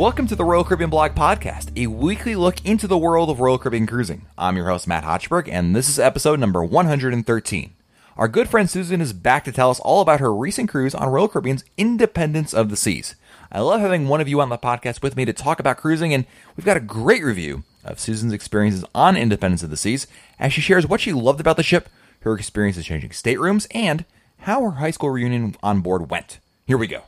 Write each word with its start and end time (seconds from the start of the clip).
Welcome 0.00 0.28
to 0.28 0.34
the 0.34 0.46
Royal 0.46 0.64
Caribbean 0.64 0.88
Blog 0.88 1.14
Podcast, 1.14 1.76
a 1.76 1.86
weekly 1.88 2.34
look 2.34 2.64
into 2.64 2.86
the 2.86 2.96
world 2.96 3.28
of 3.28 3.38
Royal 3.38 3.58
Caribbean 3.58 3.86
cruising. 3.86 4.24
I'm 4.38 4.56
your 4.56 4.68
host, 4.68 4.88
Matt 4.88 5.04
Hochberg, 5.04 5.46
and 5.46 5.76
this 5.76 5.90
is 5.90 5.98
episode 5.98 6.40
number 6.40 6.64
113. 6.64 7.74
Our 8.16 8.26
good 8.26 8.48
friend 8.48 8.70
Susan 8.70 9.02
is 9.02 9.12
back 9.12 9.44
to 9.44 9.52
tell 9.52 9.68
us 9.68 9.78
all 9.80 10.00
about 10.00 10.20
her 10.20 10.34
recent 10.34 10.70
cruise 10.70 10.94
on 10.94 11.10
Royal 11.10 11.28
Caribbean's 11.28 11.64
Independence 11.76 12.54
of 12.54 12.70
the 12.70 12.78
Seas. 12.78 13.14
I 13.52 13.60
love 13.60 13.82
having 13.82 14.08
one 14.08 14.22
of 14.22 14.28
you 14.28 14.40
on 14.40 14.48
the 14.48 14.56
podcast 14.56 15.02
with 15.02 15.16
me 15.16 15.26
to 15.26 15.34
talk 15.34 15.60
about 15.60 15.76
cruising, 15.76 16.14
and 16.14 16.24
we've 16.56 16.64
got 16.64 16.78
a 16.78 16.80
great 16.80 17.22
review 17.22 17.64
of 17.84 18.00
Susan's 18.00 18.32
experiences 18.32 18.86
on 18.94 19.18
Independence 19.18 19.62
of 19.62 19.68
the 19.68 19.76
Seas 19.76 20.06
as 20.38 20.50
she 20.50 20.62
shares 20.62 20.86
what 20.86 21.02
she 21.02 21.12
loved 21.12 21.40
about 21.40 21.58
the 21.58 21.62
ship, 21.62 21.90
her 22.20 22.32
experiences 22.32 22.86
changing 22.86 23.10
staterooms, 23.10 23.66
and 23.72 24.06
how 24.38 24.62
her 24.62 24.78
high 24.78 24.92
school 24.92 25.10
reunion 25.10 25.56
on 25.62 25.82
board 25.82 26.10
went. 26.10 26.38
Here 26.64 26.78
we 26.78 26.86
go. 26.86 27.02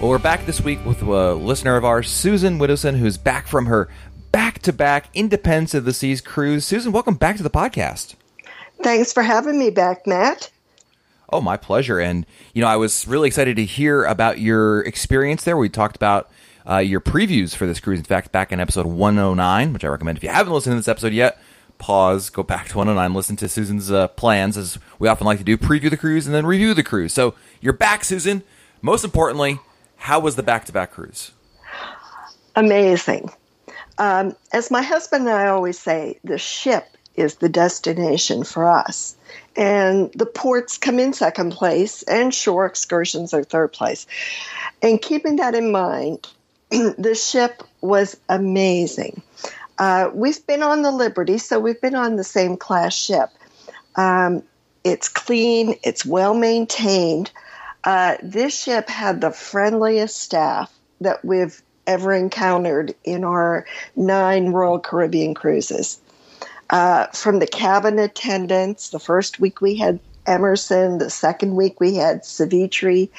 Well, 0.00 0.10
we're 0.10 0.18
back 0.18 0.44
this 0.44 0.60
week 0.60 0.84
with 0.84 1.00
a 1.02 1.34
listener 1.34 1.76
of 1.76 1.84
ours, 1.84 2.10
Susan 2.10 2.58
Widdowson, 2.58 2.98
who's 2.98 3.16
back 3.16 3.46
from 3.46 3.66
her 3.66 3.88
back 4.32 4.58
to 4.60 4.72
back 4.72 5.08
Independence 5.14 5.72
of 5.72 5.86
the 5.86 5.94
Seas 5.94 6.20
cruise. 6.20 6.66
Susan, 6.66 6.92
welcome 6.92 7.14
back 7.14 7.36
to 7.38 7.42
the 7.42 7.48
podcast. 7.50 8.14
Thanks 8.82 9.12
for 9.14 9.22
having 9.22 9.58
me 9.58 9.70
back, 9.70 10.06
Matt. 10.06 10.50
Oh, 11.32 11.40
my 11.40 11.56
pleasure. 11.56 11.98
And, 12.00 12.26
you 12.52 12.60
know, 12.60 12.68
I 12.68 12.76
was 12.76 13.08
really 13.08 13.28
excited 13.28 13.56
to 13.56 13.64
hear 13.64 14.04
about 14.04 14.38
your 14.38 14.82
experience 14.82 15.44
there. 15.44 15.56
We 15.56 15.70
talked 15.70 15.96
about 15.96 16.30
uh, 16.68 16.78
your 16.78 17.00
previews 17.00 17.56
for 17.56 17.66
this 17.66 17.80
cruise. 17.80 17.98
In 17.98 18.04
fact, 18.04 18.30
back 18.30 18.52
in 18.52 18.60
episode 18.60 18.86
109, 18.86 19.72
which 19.72 19.84
I 19.84 19.88
recommend 19.88 20.18
if 20.18 20.24
you 20.24 20.28
haven't 20.30 20.52
listened 20.52 20.72
to 20.72 20.76
this 20.76 20.88
episode 20.88 21.14
yet, 21.14 21.40
pause, 21.78 22.28
go 22.28 22.42
back 22.42 22.68
to 22.68 22.76
109, 22.76 23.14
listen 23.14 23.36
to 23.36 23.48
Susan's 23.48 23.90
uh, 23.90 24.08
plans, 24.08 24.58
as 24.58 24.78
we 24.98 25.08
often 25.08 25.26
like 25.26 25.38
to 25.38 25.44
do, 25.44 25.56
preview 25.56 25.88
the 25.88 25.96
cruise 25.96 26.26
and 26.26 26.34
then 26.34 26.44
review 26.44 26.74
the 26.74 26.82
cruise. 26.82 27.14
So 27.14 27.34
you're 27.62 27.72
back, 27.72 28.04
Susan. 28.04 28.42
Most 28.82 29.02
importantly, 29.04 29.60
how 30.04 30.20
was 30.20 30.36
the 30.36 30.42
back 30.42 30.66
to 30.66 30.72
back 30.72 30.92
cruise? 30.92 31.32
Amazing. 32.54 33.30
Um, 33.96 34.36
as 34.52 34.70
my 34.70 34.82
husband 34.82 35.26
and 35.26 35.34
I 35.34 35.46
always 35.46 35.78
say, 35.78 36.18
the 36.22 36.36
ship 36.36 36.84
is 37.14 37.36
the 37.36 37.48
destination 37.48 38.44
for 38.44 38.68
us. 38.68 39.16
And 39.56 40.12
the 40.12 40.26
ports 40.26 40.76
come 40.76 40.98
in 40.98 41.14
second 41.14 41.52
place, 41.52 42.02
and 42.02 42.34
shore 42.34 42.66
excursions 42.66 43.32
are 43.32 43.44
third 43.44 43.72
place. 43.72 44.06
And 44.82 45.00
keeping 45.00 45.36
that 45.36 45.54
in 45.54 45.72
mind, 45.72 46.28
the 46.70 47.14
ship 47.14 47.62
was 47.80 48.14
amazing. 48.28 49.22
Uh, 49.78 50.10
we've 50.12 50.46
been 50.46 50.62
on 50.62 50.82
the 50.82 50.92
Liberty, 50.92 51.38
so 51.38 51.58
we've 51.58 51.80
been 51.80 51.94
on 51.94 52.16
the 52.16 52.24
same 52.24 52.58
class 52.58 52.94
ship. 52.94 53.30
Um, 53.96 54.42
it's 54.84 55.08
clean, 55.08 55.76
it's 55.82 56.04
well 56.04 56.34
maintained. 56.34 57.30
Uh, 57.84 58.16
this 58.22 58.58
ship 58.58 58.88
had 58.88 59.20
the 59.20 59.30
friendliest 59.30 60.18
staff 60.18 60.72
that 61.00 61.24
we've 61.24 61.62
ever 61.86 62.12
encountered 62.14 62.94
in 63.04 63.24
our 63.24 63.66
nine 63.94 64.48
Royal 64.48 64.78
Caribbean 64.78 65.34
cruises. 65.34 66.00
Uh, 66.70 67.06
from 67.08 67.38
the 67.38 67.46
cabin 67.46 67.98
attendants, 67.98 68.90
the 68.90 68.98
first 68.98 69.38
week 69.38 69.60
we 69.60 69.76
had 69.76 70.00
Emerson, 70.26 70.98
the 70.98 71.10
second 71.10 71.56
week 71.56 71.78
we 71.80 71.94
had 71.94 72.24
Savitri. 72.24 73.10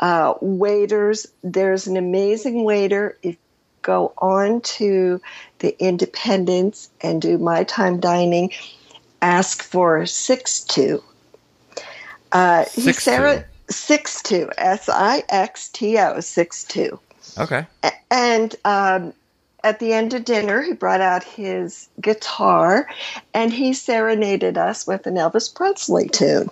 Uh, 0.00 0.34
waiters, 0.40 1.28
there's 1.44 1.86
an 1.86 1.96
amazing 1.96 2.64
waiter. 2.64 3.16
If 3.22 3.34
you 3.34 3.38
go 3.82 4.12
on 4.18 4.60
to 4.62 5.20
the 5.60 5.76
Independence 5.80 6.90
and 7.00 7.22
do 7.22 7.38
my 7.38 7.62
time 7.64 8.00
dining, 8.00 8.50
ask 9.20 9.62
for 9.62 10.00
Sixto. 10.00 11.02
Uh, 12.32 12.64
Six 12.64 13.04
Sarah, 13.04 13.44
Sixto 13.72 14.52
S 14.56 14.88
I 14.88 15.24
X 15.28 15.68
T 15.68 15.98
O 15.98 16.16
Sixto. 16.16 16.98
Okay. 17.38 17.66
And 18.10 18.54
um, 18.64 19.12
at 19.64 19.78
the 19.78 19.92
end 19.92 20.14
of 20.14 20.24
dinner, 20.24 20.62
he 20.62 20.72
brought 20.72 21.00
out 21.00 21.24
his 21.24 21.88
guitar 22.00 22.88
and 23.32 23.52
he 23.52 23.72
serenaded 23.72 24.58
us 24.58 24.86
with 24.86 25.06
an 25.06 25.14
Elvis 25.14 25.52
Presley 25.54 26.08
tune. 26.08 26.48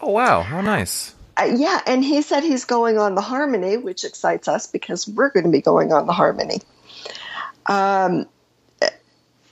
Oh, 0.00 0.10
wow. 0.10 0.42
How 0.42 0.60
nice. 0.60 1.14
Uh, 1.36 1.52
yeah, 1.56 1.80
and 1.86 2.04
he 2.04 2.20
said 2.20 2.42
he's 2.42 2.64
going 2.64 2.98
on 2.98 3.14
the 3.14 3.20
Harmony, 3.20 3.76
which 3.76 4.04
excites 4.04 4.48
us 4.48 4.66
because 4.66 5.06
we're 5.06 5.30
going 5.30 5.44
to 5.44 5.50
be 5.50 5.60
going 5.60 5.92
on 5.92 6.06
the 6.06 6.12
Harmony. 6.12 6.60
Um, 7.66 8.26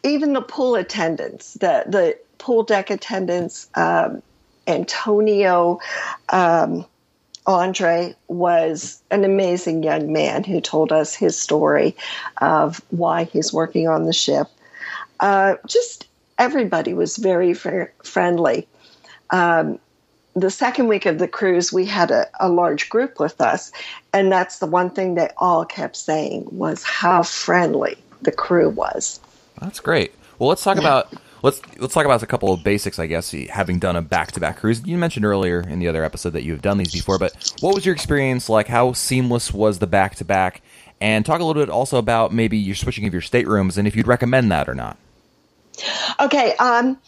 even 0.02 0.32
the 0.32 0.40
pool 0.40 0.74
attendants, 0.74 1.54
the 1.54 1.84
the 1.86 2.18
pool 2.38 2.62
deck 2.62 2.90
attendants, 2.90 3.68
um, 3.74 4.22
Antonio 4.66 5.78
um, 6.30 6.84
Andre 7.46 8.14
was 8.28 9.00
an 9.10 9.24
amazing 9.24 9.82
young 9.82 10.12
man 10.12 10.42
who 10.42 10.60
told 10.60 10.92
us 10.92 11.14
his 11.14 11.38
story 11.38 11.96
of 12.38 12.80
why 12.90 13.24
he's 13.24 13.52
working 13.52 13.88
on 13.88 14.04
the 14.04 14.12
ship. 14.12 14.48
Uh, 15.20 15.54
just 15.66 16.06
everybody 16.38 16.92
was 16.92 17.16
very 17.16 17.54
fr- 17.54 17.92
friendly. 18.02 18.66
Um, 19.30 19.78
the 20.34 20.50
second 20.50 20.88
week 20.88 21.06
of 21.06 21.18
the 21.18 21.28
cruise, 21.28 21.72
we 21.72 21.86
had 21.86 22.10
a, 22.10 22.26
a 22.40 22.48
large 22.48 22.90
group 22.90 23.18
with 23.18 23.40
us, 23.40 23.72
and 24.12 24.30
that's 24.30 24.58
the 24.58 24.66
one 24.66 24.90
thing 24.90 25.14
they 25.14 25.30
all 25.38 25.64
kept 25.64 25.96
saying 25.96 26.46
was 26.50 26.82
how 26.82 27.22
friendly 27.22 27.96
the 28.22 28.32
crew 28.32 28.68
was. 28.68 29.18
That's 29.60 29.80
great. 29.80 30.12
Well, 30.38 30.50
let's 30.50 30.62
talk 30.62 30.76
about 30.76 31.12
let's 31.46 31.62
let's 31.78 31.94
talk 31.94 32.04
about 32.04 32.22
a 32.22 32.26
couple 32.26 32.52
of 32.52 32.62
basics. 32.62 32.98
I 32.98 33.06
guess 33.06 33.30
having 33.30 33.78
done 33.78 33.96
a 33.96 34.02
back 34.02 34.32
to 34.32 34.40
back 34.40 34.58
cruise. 34.58 34.84
You 34.84 34.98
mentioned 34.98 35.24
earlier 35.24 35.60
in 35.60 35.78
the 35.78 35.88
other 35.88 36.04
episode 36.04 36.30
that 36.30 36.42
you've 36.42 36.60
done 36.60 36.76
these 36.76 36.92
before, 36.92 37.18
but 37.18 37.32
what 37.60 37.74
was 37.74 37.86
your 37.86 37.94
experience 37.94 38.48
like? 38.48 38.66
How 38.66 38.92
seamless 38.92 39.54
was 39.54 39.78
the 39.78 39.86
back 39.86 40.16
to 40.16 40.24
back? 40.24 40.60
And 41.00 41.24
talk 41.24 41.40
a 41.40 41.44
little 41.44 41.62
bit 41.62 41.70
also 41.70 41.98
about 41.98 42.32
maybe 42.32 42.58
your 42.58 42.74
switching 42.74 43.06
of 43.06 43.12
your 43.12 43.22
staterooms 43.22 43.78
and 43.78 43.86
if 43.86 43.94
you'd 43.94 44.06
recommend 44.06 44.50
that 44.50 44.68
or 44.68 44.74
not. 44.74 44.96
Okay, 46.18 46.56
um, 46.56 46.98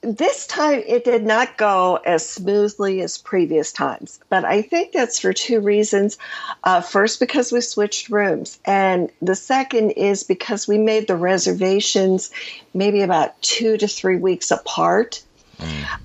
this 0.00 0.46
time 0.46 0.82
it 0.86 1.04
did 1.04 1.24
not 1.24 1.56
go 1.56 1.96
as 1.96 2.28
smoothly 2.28 3.00
as 3.00 3.18
previous 3.18 3.72
times, 3.72 4.20
but 4.28 4.44
I 4.44 4.62
think 4.62 4.92
that's 4.92 5.18
for 5.18 5.32
two 5.32 5.60
reasons. 5.60 6.18
Uh, 6.62 6.80
first, 6.80 7.18
because 7.18 7.50
we 7.50 7.60
switched 7.60 8.08
rooms, 8.08 8.60
and 8.64 9.10
the 9.20 9.34
second 9.34 9.92
is 9.92 10.22
because 10.22 10.68
we 10.68 10.78
made 10.78 11.08
the 11.08 11.16
reservations 11.16 12.30
maybe 12.72 13.02
about 13.02 13.40
two 13.42 13.76
to 13.76 13.88
three 13.88 14.16
weeks 14.16 14.50
apart. 14.50 15.22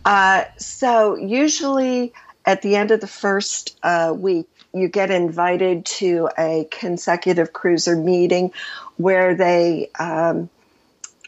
Uh, 0.04 0.46
so, 0.58 1.16
usually 1.16 2.14
at 2.46 2.64
the 2.64 2.76
end 2.76 2.90
of 2.90 3.00
the 3.00 3.08
first 3.08 3.78
uh, 3.84 4.14
week, 4.16 4.50
you 4.74 4.88
get 4.88 5.12
invited 5.12 5.86
to 5.86 6.30
a 6.38 6.68
consecutive 6.72 7.54
cruiser 7.54 7.96
meeting 7.96 8.52
where 8.98 9.36
they 9.36 9.92
um, 10.00 10.50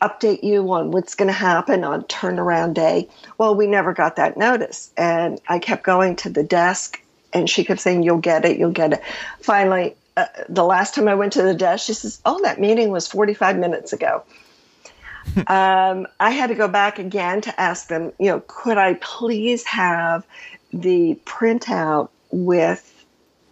update 0.01 0.43
you 0.43 0.71
on 0.73 0.91
what's 0.91 1.15
going 1.15 1.27
to 1.27 1.33
happen 1.33 1.83
on 1.83 2.03
turnaround 2.03 2.73
day. 2.73 3.09
Well, 3.37 3.55
we 3.55 3.67
never 3.67 3.93
got 3.93 4.17
that 4.17 4.37
notice. 4.37 4.91
And 4.97 5.39
I 5.47 5.59
kept 5.59 5.83
going 5.83 6.17
to 6.17 6.29
the 6.29 6.43
desk 6.43 7.01
and 7.33 7.49
she 7.49 7.63
kept 7.63 7.81
saying, 7.81 8.03
You'll 8.03 8.17
get 8.17 8.45
it, 8.45 8.57
you'll 8.57 8.71
get 8.71 8.93
it. 8.93 9.01
Finally, 9.41 9.95
uh, 10.17 10.25
the 10.47 10.63
last 10.63 10.95
time 10.95 11.07
I 11.07 11.15
went 11.15 11.33
to 11.33 11.43
the 11.43 11.53
desk, 11.53 11.85
she 11.85 11.93
says, 11.93 12.21
Oh, 12.25 12.41
that 12.43 12.59
meeting 12.59 12.89
was 12.89 13.07
45 13.07 13.57
minutes 13.57 13.93
ago. 13.93 14.23
um, 15.47 16.07
I 16.19 16.31
had 16.31 16.47
to 16.47 16.55
go 16.55 16.67
back 16.67 16.99
again 16.99 17.41
to 17.41 17.59
ask 17.59 17.87
them, 17.87 18.11
you 18.19 18.27
know, 18.27 18.43
could 18.47 18.77
I 18.77 18.93
please 18.95 19.63
have 19.65 20.25
the 20.71 21.19
printout 21.25 22.09
with 22.31 22.91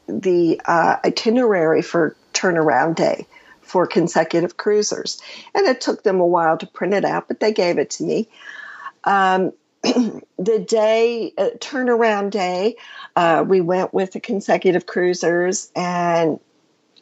the 0.08 0.62
uh, 0.66 0.98
itinerary 1.04 1.82
for 1.82 2.16
turnaround 2.34 2.96
day 2.96 3.26
for 3.74 3.88
consecutive 3.88 4.56
cruisers. 4.56 5.20
And 5.56 5.66
it 5.66 5.82
took 5.82 6.04
them 6.04 6.20
a 6.20 6.28
while 6.28 6.60
to 6.60 6.68
print 6.68 6.94
it 6.94 7.04
out, 7.04 7.28
but 7.28 7.40
they 7.40 7.52
gave 7.52 7.80
it 7.80 7.90
to 7.90 8.04
me. 8.04 8.30
Um, 9.04 9.52
the 9.82 10.60
day, 10.60 11.34
uh, 11.40 11.50
turnaround 11.58 12.30
day, 12.30 12.76
uh, 13.16 13.44
we 13.48 13.62
went 13.62 13.92
with 13.92 14.12
the 14.12 14.20
consecutive 14.20 14.86
cruisers. 14.86 15.72
And 15.76 16.40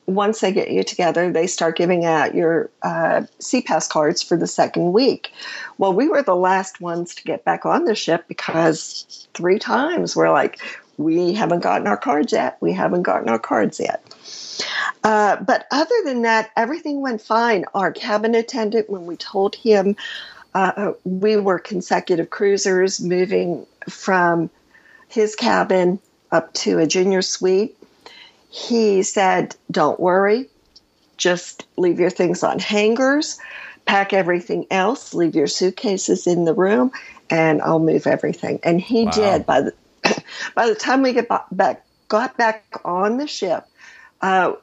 once 0.05 0.39
they 0.39 0.53
get 0.53 0.71
you 0.71 0.85
together, 0.85 1.29
they 1.29 1.45
start 1.45 1.75
giving 1.75 2.05
out 2.05 2.35
your 2.35 2.69
uh, 2.83 3.23
pass 3.65 3.89
cards 3.89 4.23
for 4.23 4.37
the 4.37 4.47
second 4.47 4.93
week. 4.93 5.33
Well, 5.77 5.91
we 5.91 6.07
were 6.07 6.23
the 6.23 6.37
last 6.37 6.79
ones 6.79 7.13
to 7.15 7.23
get 7.23 7.43
back 7.43 7.65
on 7.65 7.83
the 7.83 7.95
ship 7.95 8.29
because 8.29 9.27
three 9.33 9.59
times 9.59 10.15
we're 10.15 10.31
like, 10.31 10.57
we 11.03 11.33
haven't 11.33 11.61
gotten 11.61 11.87
our 11.87 11.97
cards 11.97 12.33
yet. 12.33 12.57
We 12.61 12.73
haven't 12.73 13.03
gotten 13.03 13.29
our 13.29 13.39
cards 13.39 13.79
yet. 13.79 14.03
Uh, 15.03 15.37
but 15.37 15.65
other 15.71 15.95
than 16.05 16.21
that, 16.23 16.51
everything 16.55 17.01
went 17.01 17.21
fine. 17.21 17.65
Our 17.73 17.91
cabin 17.91 18.35
attendant, 18.35 18.89
when 18.89 19.05
we 19.05 19.15
told 19.17 19.55
him 19.55 19.95
uh, 20.53 20.93
we 21.03 21.37
were 21.37 21.59
consecutive 21.59 22.29
cruisers 22.29 23.01
moving 23.01 23.65
from 23.89 24.49
his 25.07 25.35
cabin 25.35 25.99
up 26.31 26.53
to 26.53 26.79
a 26.79 26.87
junior 26.87 27.21
suite, 27.21 27.77
he 28.49 29.01
said, 29.03 29.55
Don't 29.71 29.99
worry, 29.99 30.49
just 31.17 31.65
leave 31.77 31.99
your 31.99 32.09
things 32.09 32.43
on 32.43 32.59
hangers, 32.59 33.39
pack 33.85 34.13
everything 34.13 34.65
else, 34.69 35.13
leave 35.13 35.35
your 35.35 35.47
suitcases 35.47 36.27
in 36.27 36.45
the 36.45 36.53
room, 36.53 36.91
and 37.29 37.61
I'll 37.61 37.79
move 37.79 38.05
everything. 38.07 38.59
And 38.63 38.79
he 38.79 39.05
Wow. 39.05 39.11
did. 39.11 39.45
By 39.45 39.61
the 39.61 39.73
by 40.55 40.67
the 40.67 40.75
time 40.75 41.01
we 41.01 41.13
get 41.13 41.27
back, 41.51 41.85
got 42.07 42.37
back 42.37 42.65
on 42.83 43.17
the 43.17 43.27
ship, 43.27 43.65
uh, 44.21 44.53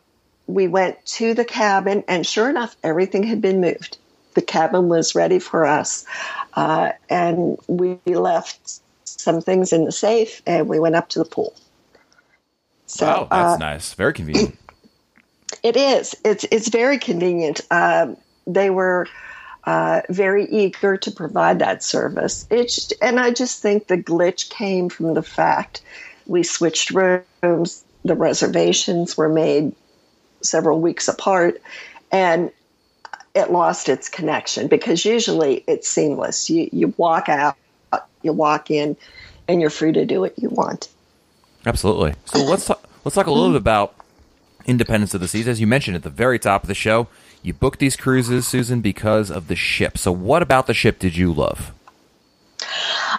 we 0.46 0.68
went 0.68 1.04
to 1.04 1.34
the 1.34 1.44
cabin, 1.44 2.04
and 2.08 2.26
sure 2.26 2.48
enough, 2.48 2.76
everything 2.82 3.22
had 3.22 3.40
been 3.40 3.60
moved. 3.60 3.98
The 4.34 4.42
cabin 4.42 4.88
was 4.88 5.14
ready 5.14 5.38
for 5.38 5.66
us, 5.66 6.06
uh, 6.54 6.92
and 7.10 7.58
we 7.66 7.98
left 8.06 8.80
some 9.04 9.40
things 9.40 9.72
in 9.72 9.84
the 9.84 9.92
safe, 9.92 10.42
and 10.46 10.68
we 10.68 10.78
went 10.78 10.94
up 10.94 11.08
to 11.10 11.18
the 11.18 11.24
pool. 11.24 11.54
So, 12.86 13.06
wow, 13.06 13.28
that's 13.30 13.54
uh, 13.54 13.58
nice. 13.58 13.94
Very 13.94 14.12
convenient. 14.12 14.56
It 15.62 15.76
is. 15.76 16.14
It's 16.24 16.44
it's 16.50 16.68
very 16.68 16.98
convenient. 16.98 17.62
Uh, 17.70 18.14
they 18.46 18.70
were 18.70 19.06
uh, 19.68 20.00
very 20.08 20.46
eager 20.46 20.96
to 20.96 21.10
provide 21.10 21.58
that 21.58 21.82
service. 21.82 22.46
It's 22.48 22.90
and 23.02 23.20
I 23.20 23.32
just 23.32 23.60
think 23.60 23.86
the 23.86 23.98
glitch 23.98 24.48
came 24.48 24.88
from 24.88 25.12
the 25.12 25.22
fact 25.22 25.82
we 26.26 26.42
switched 26.42 26.90
rooms. 26.90 27.84
The 28.02 28.14
reservations 28.14 29.14
were 29.18 29.28
made 29.28 29.74
several 30.40 30.80
weeks 30.80 31.06
apart, 31.06 31.60
and 32.10 32.50
it 33.34 33.50
lost 33.50 33.90
its 33.90 34.08
connection 34.08 34.68
because 34.68 35.04
usually 35.04 35.64
it's 35.66 35.86
seamless. 35.86 36.48
You 36.48 36.70
you 36.72 36.94
walk 36.96 37.28
out, 37.28 37.58
you 38.22 38.32
walk 38.32 38.70
in, 38.70 38.96
and 39.48 39.60
you're 39.60 39.68
free 39.68 39.92
to 39.92 40.06
do 40.06 40.18
what 40.22 40.38
you 40.38 40.48
want. 40.48 40.88
Absolutely. 41.66 42.14
So 42.24 42.42
let's 42.42 42.64
talk, 42.64 42.88
let's 43.04 43.16
talk 43.16 43.26
a 43.26 43.32
little 43.32 43.50
bit 43.50 43.60
about 43.60 43.94
Independence 44.64 45.12
of 45.12 45.20
the 45.20 45.28
Seas. 45.28 45.46
As 45.46 45.60
you 45.60 45.66
mentioned 45.66 45.94
at 45.94 46.04
the 46.04 46.08
very 46.08 46.38
top 46.38 46.62
of 46.62 46.68
the 46.68 46.74
show, 46.74 47.08
you 47.42 47.54
booked 47.54 47.78
these 47.78 47.96
cruises, 47.96 48.46
Susan, 48.46 48.80
because 48.80 49.30
of 49.30 49.48
the 49.48 49.56
ship. 49.56 49.98
So 49.98 50.12
what 50.12 50.42
about 50.42 50.66
the 50.66 50.74
ship 50.74 50.98
did 50.98 51.16
you 51.16 51.32
love? 51.32 51.72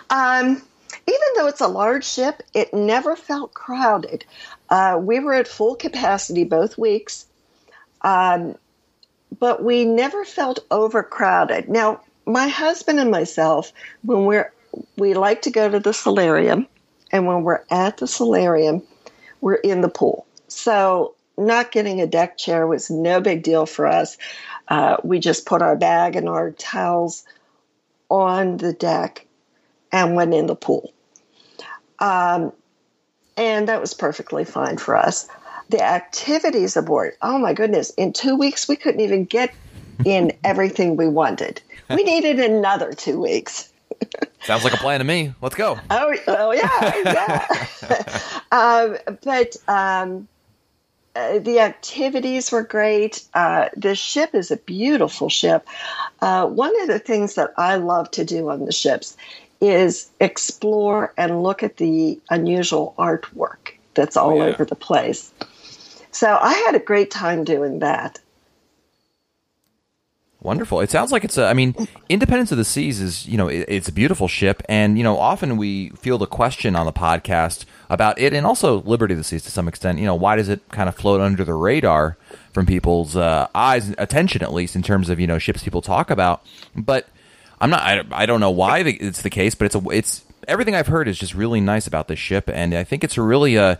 Um, 0.10 0.62
even 1.07 1.27
though 1.36 1.48
it's 1.48 1.62
a 1.62 1.68
large 1.68 2.06
ship, 2.06 2.44
it 2.54 2.74
never 2.74 3.16
felt 3.16 3.54
crowded. 3.54 4.25
Uh, 4.69 5.00
we 5.01 5.19
were 5.19 5.33
at 5.33 5.48
full 5.48 5.75
capacity 5.75 6.44
both 6.44 6.77
weeks, 6.77 7.25
um, 8.01 8.56
but 9.39 9.63
we 9.63 9.86
never 9.86 10.25
felt 10.25 10.60
overcrowded. 10.69 11.69
Now, 11.69 12.01
my 12.25 12.48
husband 12.48 13.00
and 13.00 13.10
myself, 13.10 13.74
when 14.04 14.25
we're 14.25 14.51
we 14.98 15.15
like 15.15 15.42
to 15.44 15.50
go 15.50 15.68
to 15.68 15.80
the 15.80 15.94
solarium, 15.94 16.68
and 17.12 17.25
when 17.25 17.42
we're 17.42 17.63
at 17.72 17.98
the 17.98 18.07
solarium, 18.07 18.83
we're 19.42 19.56
in 19.56 19.81
the 19.81 19.89
pool. 19.89 20.27
So, 20.48 21.15
not 21.39 21.71
getting 21.71 22.01
a 22.01 22.07
deck 22.07 22.38
chair 22.38 22.68
was 22.68 22.89
no 22.89 23.21
big 23.21 23.44
deal 23.44 23.65
for 23.65 23.88
us. 23.88 24.18
Uh, 24.68 24.97
we 25.03 25.19
just 25.19 25.45
put 25.45 25.62
our 25.62 25.75
bag 25.75 26.15
and 26.15 26.30
our 26.30 26.51
towels 26.51 27.25
on 28.09 28.57
the 28.57 28.74
deck 28.74 29.25
and 29.91 30.15
went 30.15 30.33
in 30.33 30.45
the 30.45 30.56
pool. 30.56 30.94
Um, 32.00 32.53
and 33.38 33.68
that 33.68 33.81
was 33.81 33.94
perfectly 33.94 34.45
fine 34.45 34.77
for 34.77 34.95
us. 34.95 35.27
The 35.69 35.81
activities 35.81 36.75
aboard, 36.75 37.13
oh 37.21 37.38
my 37.38 37.53
goodness, 37.53 37.91
in 37.91 38.13
two 38.13 38.36
weeks 38.36 38.68
we 38.68 38.75
couldn't 38.75 39.01
even 39.01 39.25
get 39.25 39.53
in 40.06 40.33
everything 40.44 40.97
we 40.97 41.07
wanted. 41.07 41.62
We 41.89 42.03
needed 42.03 42.39
another 42.39 42.94
two 42.94 43.19
weeks. 43.19 43.71
Sounds 44.41 44.63
like 44.63 44.74
a 44.74 44.77
plan 44.77 45.00
to 45.00 45.03
me. 45.03 45.33
Let's 45.41 45.56
go. 45.56 45.80
Oh, 45.89 46.15
oh 46.27 46.51
yeah, 46.51 47.01
yeah. 47.03 48.18
um, 48.51 49.18
but 49.24 49.56
um, 49.68 50.27
uh, 51.15 51.39
the 51.39 51.59
activities 51.59 52.51
were 52.51 52.63
great. 52.63 53.23
Uh, 53.33 53.69
the 53.75 53.95
ship 53.95 54.35
is 54.35 54.51
a 54.51 54.57
beautiful 54.57 55.29
ship. 55.29 55.67
Uh, 56.21 56.47
one 56.47 56.79
of 56.81 56.88
the 56.88 57.00
things 57.00 57.35
that 57.35 57.53
I 57.57 57.75
love 57.75 58.11
to 58.11 58.25
do 58.25 58.50
on 58.50 58.65
the 58.65 58.71
ships 58.71 59.17
is 59.61 60.09
explore 60.19 61.13
and 61.17 61.44
look 61.44 61.63
at 61.63 61.77
the 61.77 62.19
unusual 62.29 62.94
artwork 62.97 63.73
that's 63.94 64.15
all 64.15 64.31
oh, 64.31 64.45
yeah. 64.45 64.53
over 64.53 64.65
the 64.65 64.75
place. 64.75 65.33
So 66.11 66.38
I 66.39 66.53
had 66.53 66.75
a 66.75 66.79
great 66.79 67.12
time 67.12 67.44
doing 67.44 67.79
that. 67.79 68.19
Wonderful. 70.41 70.80
It 70.80 70.89
sounds 70.89 71.12
like 71.12 71.25
it's 71.25 71.38
a. 71.38 71.45
I 71.45 71.53
mean, 71.53 71.75
Independence 72.07 72.53
of 72.53 72.57
the 72.57 72.63
Seas 72.63 73.01
is 73.01 73.27
you 73.27 73.38
know 73.38 73.50
it, 73.50 73.65
it's 73.68 73.89
a 73.89 73.91
beautiful 73.91 74.30
ship, 74.30 74.63
and 74.69 74.97
you 74.97 75.03
know 75.03 75.18
often 75.18 75.57
we 75.57 75.89
feel 75.89 76.18
the 76.18 76.25
question 76.25 76.77
on 76.77 76.86
the 76.86 76.94
podcast 76.94 77.65
about 77.89 78.18
it, 78.18 78.33
and 78.33 78.45
also 78.45 78.81
Liberty 78.83 79.13
of 79.13 79.18
the 79.18 79.25
Seas 79.25 79.44
to 79.44 79.51
some 79.51 79.68
extent. 79.68 80.00
You 80.00 80.06
know, 80.06 80.15
why 80.15 80.38
does 80.38 80.47
it 80.47 80.62
kind 80.69 80.88
of 80.88 80.95
float 80.95 81.19
under 81.19 81.44
the 81.44 81.53
radar 81.53 82.15
from 82.53 82.65
people's 82.65 83.18
uh, 83.18 83.50
eyes, 83.53 83.94
attention 83.97 84.41
at 84.41 84.53
least 84.53 84.77
in 84.77 84.81
terms 84.81 85.09
of 85.09 85.19
you 85.19 85.27
know 85.27 85.39
ships 85.39 85.62
people 85.62 85.81
talk 85.81 86.09
about, 86.09 86.41
but 86.74 87.09
I'm 87.59 87.69
not. 87.69 87.81
I, 87.81 88.03
I 88.12 88.25
don't 88.25 88.39
know 88.39 88.51
why 88.51 88.80
it's 88.80 89.21
the 89.21 89.30
case, 89.30 89.56
but 89.56 89.65
it's 89.65 89.75
a. 89.75 89.89
It's 89.89 90.24
everything 90.47 90.74
I've 90.74 90.88
heard 90.88 91.09
is 91.09 91.19
just 91.19 91.33
really 91.33 91.59
nice 91.59 91.86
about 91.86 92.07
this 92.07 92.19
ship, 92.19 92.50
and 92.50 92.74
I 92.74 92.86
think 92.86 93.03
it's 93.03 93.18
a 93.18 93.21
really 93.21 93.57
a, 93.57 93.77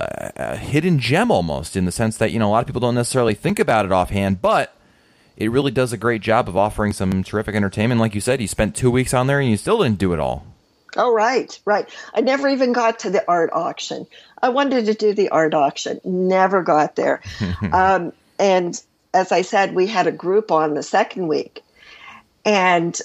a, 0.00 0.32
a 0.34 0.56
hidden 0.56 0.98
gem 0.98 1.30
almost 1.30 1.76
in 1.76 1.84
the 1.84 1.92
sense 1.92 2.16
that 2.18 2.32
you 2.32 2.40
know 2.40 2.48
a 2.48 2.50
lot 2.50 2.60
of 2.60 2.66
people 2.66 2.80
don't 2.80 2.96
necessarily 2.96 3.34
think 3.34 3.60
about 3.60 3.84
it 3.84 3.92
offhand, 3.92 4.42
but 4.42 4.74
it 5.42 5.48
really 5.48 5.72
does 5.72 5.92
a 5.92 5.96
great 5.96 6.22
job 6.22 6.48
of 6.48 6.56
offering 6.56 6.92
some 6.92 7.24
terrific 7.24 7.56
entertainment. 7.56 8.00
Like 8.00 8.14
you 8.14 8.20
said, 8.20 8.40
you 8.40 8.46
spent 8.46 8.76
two 8.76 8.90
weeks 8.90 9.12
on 9.12 9.26
there 9.26 9.40
and 9.40 9.50
you 9.50 9.56
still 9.56 9.82
didn't 9.82 9.98
do 9.98 10.12
it 10.12 10.20
all. 10.20 10.46
Oh, 10.96 11.12
right, 11.12 11.58
right. 11.64 11.88
I 12.14 12.20
never 12.20 12.48
even 12.48 12.72
got 12.72 13.00
to 13.00 13.10
the 13.10 13.24
art 13.26 13.50
auction. 13.52 14.06
I 14.40 14.50
wanted 14.50 14.86
to 14.86 14.94
do 14.94 15.14
the 15.14 15.30
art 15.30 15.54
auction, 15.54 16.00
never 16.04 16.62
got 16.62 16.94
there. 16.94 17.22
um, 17.72 18.12
and 18.38 18.80
as 19.12 19.32
I 19.32 19.42
said, 19.42 19.74
we 19.74 19.88
had 19.88 20.06
a 20.06 20.12
group 20.12 20.52
on 20.52 20.74
the 20.74 20.82
second 20.82 21.26
week. 21.26 21.62
And 22.44 22.98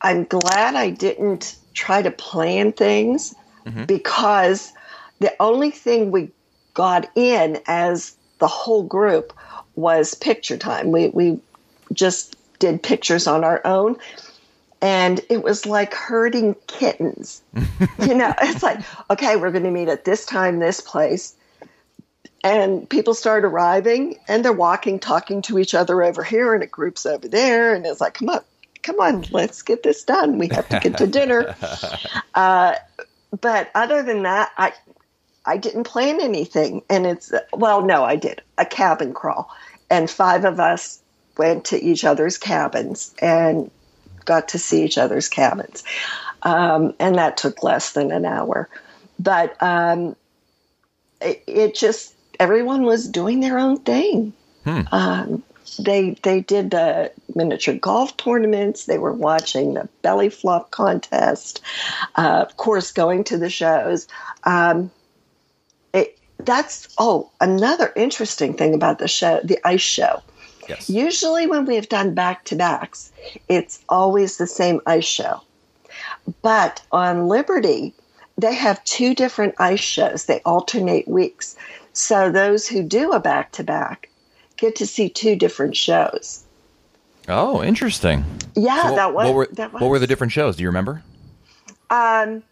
I'm 0.00 0.24
glad 0.24 0.76
I 0.76 0.90
didn't 0.90 1.56
try 1.74 2.02
to 2.02 2.10
plan 2.10 2.72
things 2.72 3.34
mm-hmm. 3.66 3.84
because 3.84 4.72
the 5.18 5.34
only 5.40 5.70
thing 5.70 6.10
we 6.12 6.30
got 6.74 7.10
in 7.16 7.60
as 7.66 8.14
the 8.38 8.46
whole 8.46 8.84
group 8.84 9.32
was 9.74 10.14
picture 10.14 10.56
time. 10.56 10.90
We 10.90 11.08
we 11.08 11.40
just 11.92 12.36
did 12.58 12.82
pictures 12.82 13.26
on 13.26 13.44
our 13.44 13.60
own. 13.64 13.96
And 14.80 15.20
it 15.28 15.42
was 15.42 15.66
like 15.66 15.92
herding 15.92 16.54
kittens. 16.66 17.42
you 17.54 18.14
know, 18.14 18.32
it's 18.40 18.62
like, 18.62 18.80
okay, 19.10 19.36
we're 19.36 19.50
going 19.50 19.64
to 19.64 19.70
meet 19.70 19.88
at 19.88 20.04
this 20.04 20.24
time, 20.24 20.60
this 20.60 20.80
place. 20.80 21.34
And 22.44 22.88
people 22.88 23.14
start 23.14 23.44
arriving 23.44 24.16
and 24.28 24.44
they're 24.44 24.52
walking, 24.52 25.00
talking 25.00 25.42
to 25.42 25.58
each 25.58 25.74
other 25.74 26.02
over 26.04 26.22
here, 26.22 26.54
and 26.54 26.62
a 26.62 26.68
group's 26.68 27.04
over 27.04 27.26
there. 27.26 27.74
And 27.74 27.84
it's 27.84 28.00
like, 28.00 28.14
come 28.14 28.28
on, 28.28 28.40
come 28.82 29.00
on, 29.00 29.24
let's 29.32 29.62
get 29.62 29.82
this 29.82 30.04
done. 30.04 30.38
We 30.38 30.48
have 30.48 30.68
to 30.68 30.80
get 30.80 30.98
to 30.98 31.06
dinner. 31.06 31.54
Uh, 32.34 32.76
but 33.40 33.68
other 33.74 34.02
than 34.04 34.22
that, 34.22 34.52
I 34.56 34.72
I 35.44 35.56
didn't 35.56 35.84
plan 35.84 36.20
anything, 36.20 36.82
and 36.88 37.04
it's 37.04 37.32
well, 37.52 37.82
no, 37.82 38.04
I 38.04 38.14
did 38.14 38.42
a 38.56 38.64
cabin 38.64 39.12
crawl, 39.12 39.50
and 39.90 40.08
five 40.08 40.44
of 40.44 40.60
us 40.60 41.00
went 41.38 41.66
to 41.66 41.82
each 41.82 42.04
other's 42.04 42.36
cabins 42.36 43.14
and 43.20 43.70
got 44.24 44.48
to 44.48 44.58
see 44.58 44.84
each 44.84 44.98
other's 44.98 45.28
cabins, 45.28 45.84
um, 46.42 46.94
and 46.98 47.16
that 47.16 47.36
took 47.36 47.62
less 47.62 47.92
than 47.92 48.12
an 48.12 48.26
hour. 48.26 48.68
But 49.18 49.60
um, 49.62 50.16
it, 51.20 51.42
it, 51.46 51.74
just 51.74 52.14
everyone 52.38 52.82
was 52.82 53.08
doing 53.08 53.40
their 53.40 53.58
own 53.58 53.78
thing. 53.78 54.32
Hmm. 54.64 54.80
Um, 54.92 55.42
they 55.78 56.16
they 56.22 56.40
did 56.40 56.70
the 56.70 57.12
miniature 57.34 57.74
golf 57.74 58.16
tournaments. 58.16 58.84
They 58.84 58.98
were 58.98 59.12
watching 59.12 59.74
the 59.74 59.88
belly 60.02 60.28
flop 60.28 60.70
contest. 60.70 61.60
Uh, 62.16 62.44
of 62.48 62.56
course, 62.56 62.92
going 62.92 63.24
to 63.24 63.38
the 63.38 63.50
shows. 63.50 64.08
Um, 64.44 64.90
it, 65.92 66.18
that's 66.38 66.88
oh 66.98 67.30
another 67.40 67.92
interesting 67.96 68.54
thing 68.54 68.74
about 68.74 68.98
the 68.98 69.08
show, 69.08 69.40
the 69.42 69.58
ice 69.66 69.80
show. 69.80 70.22
Yes. 70.68 70.90
Usually, 70.90 71.46
when 71.46 71.64
we 71.64 71.74
have 71.76 71.88
done 71.88 72.14
back 72.14 72.44
to 72.46 72.56
backs, 72.56 73.10
it's 73.48 73.82
always 73.88 74.36
the 74.36 74.46
same 74.46 74.80
ice 74.86 75.04
show. 75.04 75.40
But 76.42 76.82
on 76.92 77.28
Liberty, 77.28 77.94
they 78.36 78.54
have 78.54 78.82
two 78.84 79.14
different 79.14 79.54
ice 79.58 79.80
shows. 79.80 80.26
They 80.26 80.40
alternate 80.44 81.08
weeks. 81.08 81.56
So 81.92 82.30
those 82.30 82.68
who 82.68 82.82
do 82.82 83.12
a 83.12 83.20
back 83.20 83.52
to 83.52 83.64
back 83.64 84.10
get 84.56 84.76
to 84.76 84.86
see 84.86 85.08
two 85.08 85.36
different 85.36 85.76
shows. 85.76 86.44
Oh, 87.28 87.62
interesting. 87.62 88.24
Yeah, 88.54 88.82
so 88.82 88.88
what, 88.88 88.96
that, 88.96 89.14
was, 89.14 89.26
what 89.26 89.34
were, 89.34 89.48
that 89.52 89.72
was. 89.72 89.82
What 89.82 89.88
were 89.88 89.98
the 89.98 90.06
different 90.06 90.32
shows? 90.32 90.56
Do 90.56 90.62
you 90.62 90.68
remember? 90.68 91.02
Um, 91.90 92.42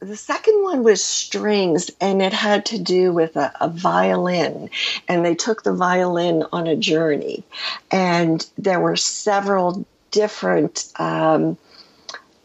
the 0.00 0.16
second 0.16 0.62
one 0.62 0.84
was 0.84 1.04
strings, 1.04 1.90
and 2.00 2.22
it 2.22 2.32
had 2.32 2.66
to 2.66 2.78
do 2.78 3.12
with 3.12 3.36
a, 3.36 3.52
a, 3.60 3.68
violin. 3.68 4.70
And 5.08 5.24
they 5.24 5.34
took 5.34 5.62
the 5.62 5.72
violin 5.72 6.44
on 6.52 6.66
a 6.66 6.76
journey, 6.76 7.42
and 7.90 8.46
there 8.56 8.80
were 8.80 8.96
several 8.96 9.84
different 10.10 10.90
um, 10.96 11.58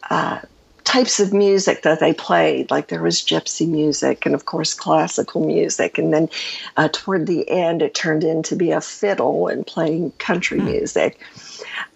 uh, 0.10 0.40
types 0.84 1.20
of 1.20 1.34
music 1.34 1.84
that 1.84 2.00
they 2.00 2.14
played. 2.14 2.72
Like 2.72 2.88
there 2.88 3.04
was 3.04 3.22
gypsy 3.22 3.68
music 3.68 4.26
and, 4.26 4.36
of 4.36 4.46
course, 4.46 4.74
classical 4.74 5.46
music. 5.46 5.98
And 5.98 6.14
then 6.14 6.30
uh, 6.76 6.90
toward 6.92 7.28
the 7.28 7.50
end, 7.50 7.82
it 7.82 7.94
turned 7.94 8.24
into 8.24 8.56
be 8.56 8.72
a 8.72 8.82
fiddle 8.82 9.48
and 9.48 9.66
playing 9.66 10.12
country 10.18 10.60
mm. 10.60 10.66
music. 10.66 11.20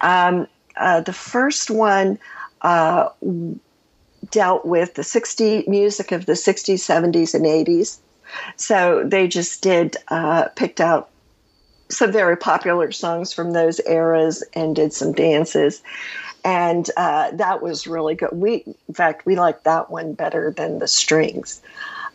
Um, 0.00 0.46
uh, 0.76 1.00
the 1.00 1.12
first 1.12 1.70
one 1.70 2.18
uh, 2.62 3.08
dealt 4.30 4.64
with 4.64 4.94
the 4.94 5.04
60 5.04 5.64
music 5.66 6.12
of 6.12 6.26
the 6.26 6.32
60s, 6.32 6.74
70s, 6.74 7.34
and 7.34 7.44
80s. 7.44 7.98
So 8.56 9.04
they 9.04 9.28
just 9.28 9.62
did, 9.62 9.96
uh, 10.08 10.48
picked 10.54 10.80
out 10.80 11.08
some 11.88 12.12
very 12.12 12.36
popular 12.36 12.92
songs 12.92 13.32
from 13.32 13.52
those 13.52 13.80
eras 13.86 14.44
and 14.54 14.76
did 14.76 14.92
some 14.92 15.12
dances. 15.12 15.82
And 16.44 16.88
uh, 16.96 17.30
that 17.32 17.62
was 17.62 17.86
really 17.86 18.14
good. 18.14 18.30
We, 18.32 18.64
in 18.88 18.94
fact, 18.94 19.26
we 19.26 19.36
liked 19.36 19.64
that 19.64 19.90
one 19.90 20.12
better 20.12 20.50
than 20.50 20.78
the 20.78 20.88
strings. 20.88 21.60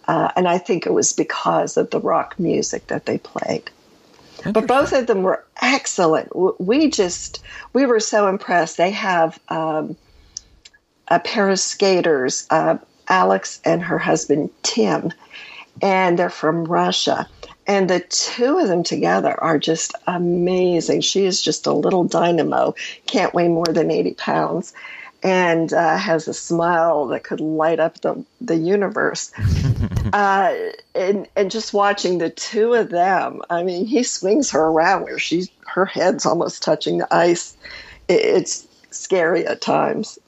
Uh, 0.07 0.31
and 0.35 0.47
I 0.47 0.57
think 0.57 0.85
it 0.85 0.93
was 0.93 1.13
because 1.13 1.77
of 1.77 1.89
the 1.89 1.99
rock 1.99 2.39
music 2.39 2.87
that 2.87 3.05
they 3.05 3.17
played. 3.17 3.69
But 4.51 4.67
both 4.67 4.91
of 4.91 5.07
them 5.07 5.23
were 5.23 5.43
excellent. 5.61 6.29
We 6.59 6.89
just, 6.89 7.41
we 7.71 7.85
were 7.85 8.01
so 8.01 8.27
impressed. 8.27 8.75
They 8.77 8.91
have 8.91 9.39
um, 9.47 9.95
a 11.13 11.19
pair 11.19 11.49
of 11.49 11.59
skaters, 11.59 12.47
uh, 12.49 12.77
Alex 13.07 13.61
and 13.63 13.83
her 13.83 13.99
husband 13.99 14.49
Tim, 14.63 15.11
and 15.81 16.17
they're 16.17 16.29
from 16.29 16.65
Russia. 16.65 17.27
And 17.67 17.89
the 17.89 17.99
two 17.99 18.57
of 18.57 18.67
them 18.67 18.83
together 18.83 19.41
are 19.41 19.59
just 19.59 19.93
amazing. 20.07 21.01
She 21.01 21.25
is 21.25 21.41
just 21.41 21.67
a 21.67 21.71
little 21.71 22.03
dynamo, 22.03 22.75
can't 23.05 23.33
weigh 23.33 23.47
more 23.47 23.65
than 23.65 23.91
80 23.91 24.15
pounds, 24.15 24.73
and 25.21 25.71
uh, 25.71 25.97
has 25.97 26.27
a 26.27 26.33
smile 26.33 27.07
that 27.07 27.23
could 27.23 27.39
light 27.39 27.79
up 27.79 28.01
the, 28.01 28.25
the 28.41 28.57
universe. 28.57 29.31
uh, 30.13 30.53
and, 30.95 31.27
and 31.35 31.51
just 31.51 31.73
watching 31.73 32.17
the 32.17 32.31
two 32.31 32.73
of 32.73 32.89
them, 32.89 33.41
I 33.49 33.63
mean, 33.63 33.85
he 33.85 34.03
swings 34.03 34.51
her 34.51 34.61
around 34.61 35.03
where 35.03 35.19
she's, 35.19 35.49
her 35.67 35.85
head's 35.85 36.25
almost 36.25 36.63
touching 36.63 36.97
the 36.97 37.13
ice. 37.13 37.55
It, 38.07 38.19
it's 38.19 38.67
scary 38.89 39.45
at 39.45 39.61
times. 39.61 40.19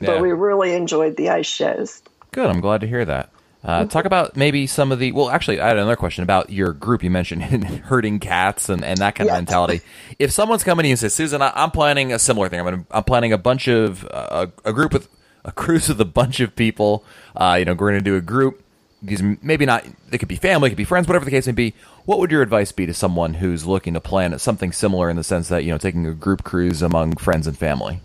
Yeah. 0.00 0.06
But 0.06 0.22
we 0.22 0.32
really 0.32 0.74
enjoyed 0.74 1.16
the 1.16 1.30
ice 1.30 1.46
shows. 1.46 2.02
Good. 2.32 2.46
I'm 2.46 2.60
glad 2.60 2.80
to 2.80 2.86
hear 2.86 3.04
that. 3.04 3.30
Uh, 3.64 3.86
talk 3.86 4.04
about 4.04 4.36
maybe 4.36 4.66
some 4.66 4.92
of 4.92 4.98
the. 4.98 5.12
Well, 5.12 5.30
actually, 5.30 5.58
I 5.58 5.68
had 5.68 5.78
another 5.78 5.96
question 5.96 6.22
about 6.22 6.50
your 6.50 6.74
group. 6.74 7.02
You 7.02 7.10
mentioned 7.10 7.42
herding 7.84 8.18
cats 8.18 8.68
and, 8.68 8.84
and 8.84 8.98
that 8.98 9.14
kind 9.14 9.30
of 9.30 9.36
mentality. 9.36 9.80
If 10.18 10.30
someone's 10.30 10.62
coming 10.62 10.84
to 10.84 10.88
you 10.88 10.92
and 10.92 10.98
says, 10.98 11.14
"Susan, 11.14 11.40
I, 11.40 11.50
am 11.56 11.70
planning 11.70 12.12
a 12.12 12.18
similar 12.18 12.48
thing. 12.48 12.60
I'm, 12.60 12.66
gonna, 12.66 12.84
I'm 12.90 13.04
planning 13.04 13.32
a 13.32 13.38
bunch 13.38 13.66
of 13.66 14.06
uh, 14.10 14.46
a 14.64 14.72
group 14.72 14.92
with 14.92 15.08
a 15.44 15.52
cruise 15.52 15.88
with 15.88 16.00
a 16.00 16.04
bunch 16.04 16.40
of 16.40 16.54
people. 16.54 17.04
Uh, 17.34 17.56
you 17.58 17.64
know, 17.64 17.72
we're 17.72 17.90
going 17.90 18.00
to 18.00 18.04
do 18.04 18.16
a 18.16 18.20
group. 18.20 18.62
These 19.02 19.22
maybe 19.42 19.66
not. 19.66 19.84
They 20.10 20.18
could 20.18 20.28
be 20.28 20.36
family, 20.36 20.68
it 20.68 20.70
could 20.70 20.76
be 20.76 20.84
friends, 20.84 21.08
whatever 21.08 21.24
the 21.24 21.30
case 21.30 21.46
may 21.46 21.52
be. 21.52 21.74
What 22.04 22.18
would 22.18 22.30
your 22.30 22.42
advice 22.42 22.70
be 22.70 22.86
to 22.86 22.94
someone 22.94 23.34
who's 23.34 23.66
looking 23.66 23.94
to 23.94 24.00
plan 24.00 24.38
something 24.38 24.72
similar 24.72 25.08
in 25.08 25.16
the 25.16 25.24
sense 25.24 25.48
that 25.48 25.64
you 25.64 25.70
know 25.70 25.78
taking 25.78 26.06
a 26.06 26.14
group 26.14 26.44
cruise 26.44 26.82
among 26.82 27.16
friends 27.16 27.46
and 27.46 27.56
family? 27.56 28.00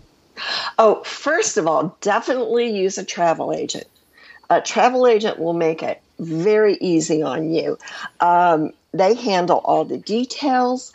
Oh, 0.78 1.02
first 1.04 1.56
of 1.56 1.66
all, 1.66 1.96
definitely 2.00 2.76
use 2.76 2.98
a 2.98 3.04
travel 3.04 3.52
agent 3.52 3.86
a 4.50 4.60
travel 4.60 5.06
agent 5.06 5.38
will 5.38 5.54
make 5.54 5.82
it 5.82 6.02
very 6.18 6.76
easy 6.80 7.22
on 7.22 7.50
you. 7.50 7.78
Um, 8.18 8.72
they 8.92 9.14
handle 9.14 9.58
all 9.58 9.84
the 9.84 9.96
details. 9.96 10.92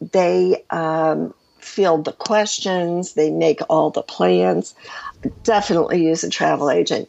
They 0.00 0.64
um, 0.70 1.32
field 1.60 2.04
the 2.04 2.12
questions. 2.12 3.14
They 3.14 3.30
make 3.30 3.60
all 3.70 3.90
the 3.90 4.02
plans. 4.02 4.74
Definitely 5.44 6.04
use 6.04 6.24
a 6.24 6.30
travel 6.30 6.70
agent. 6.70 7.08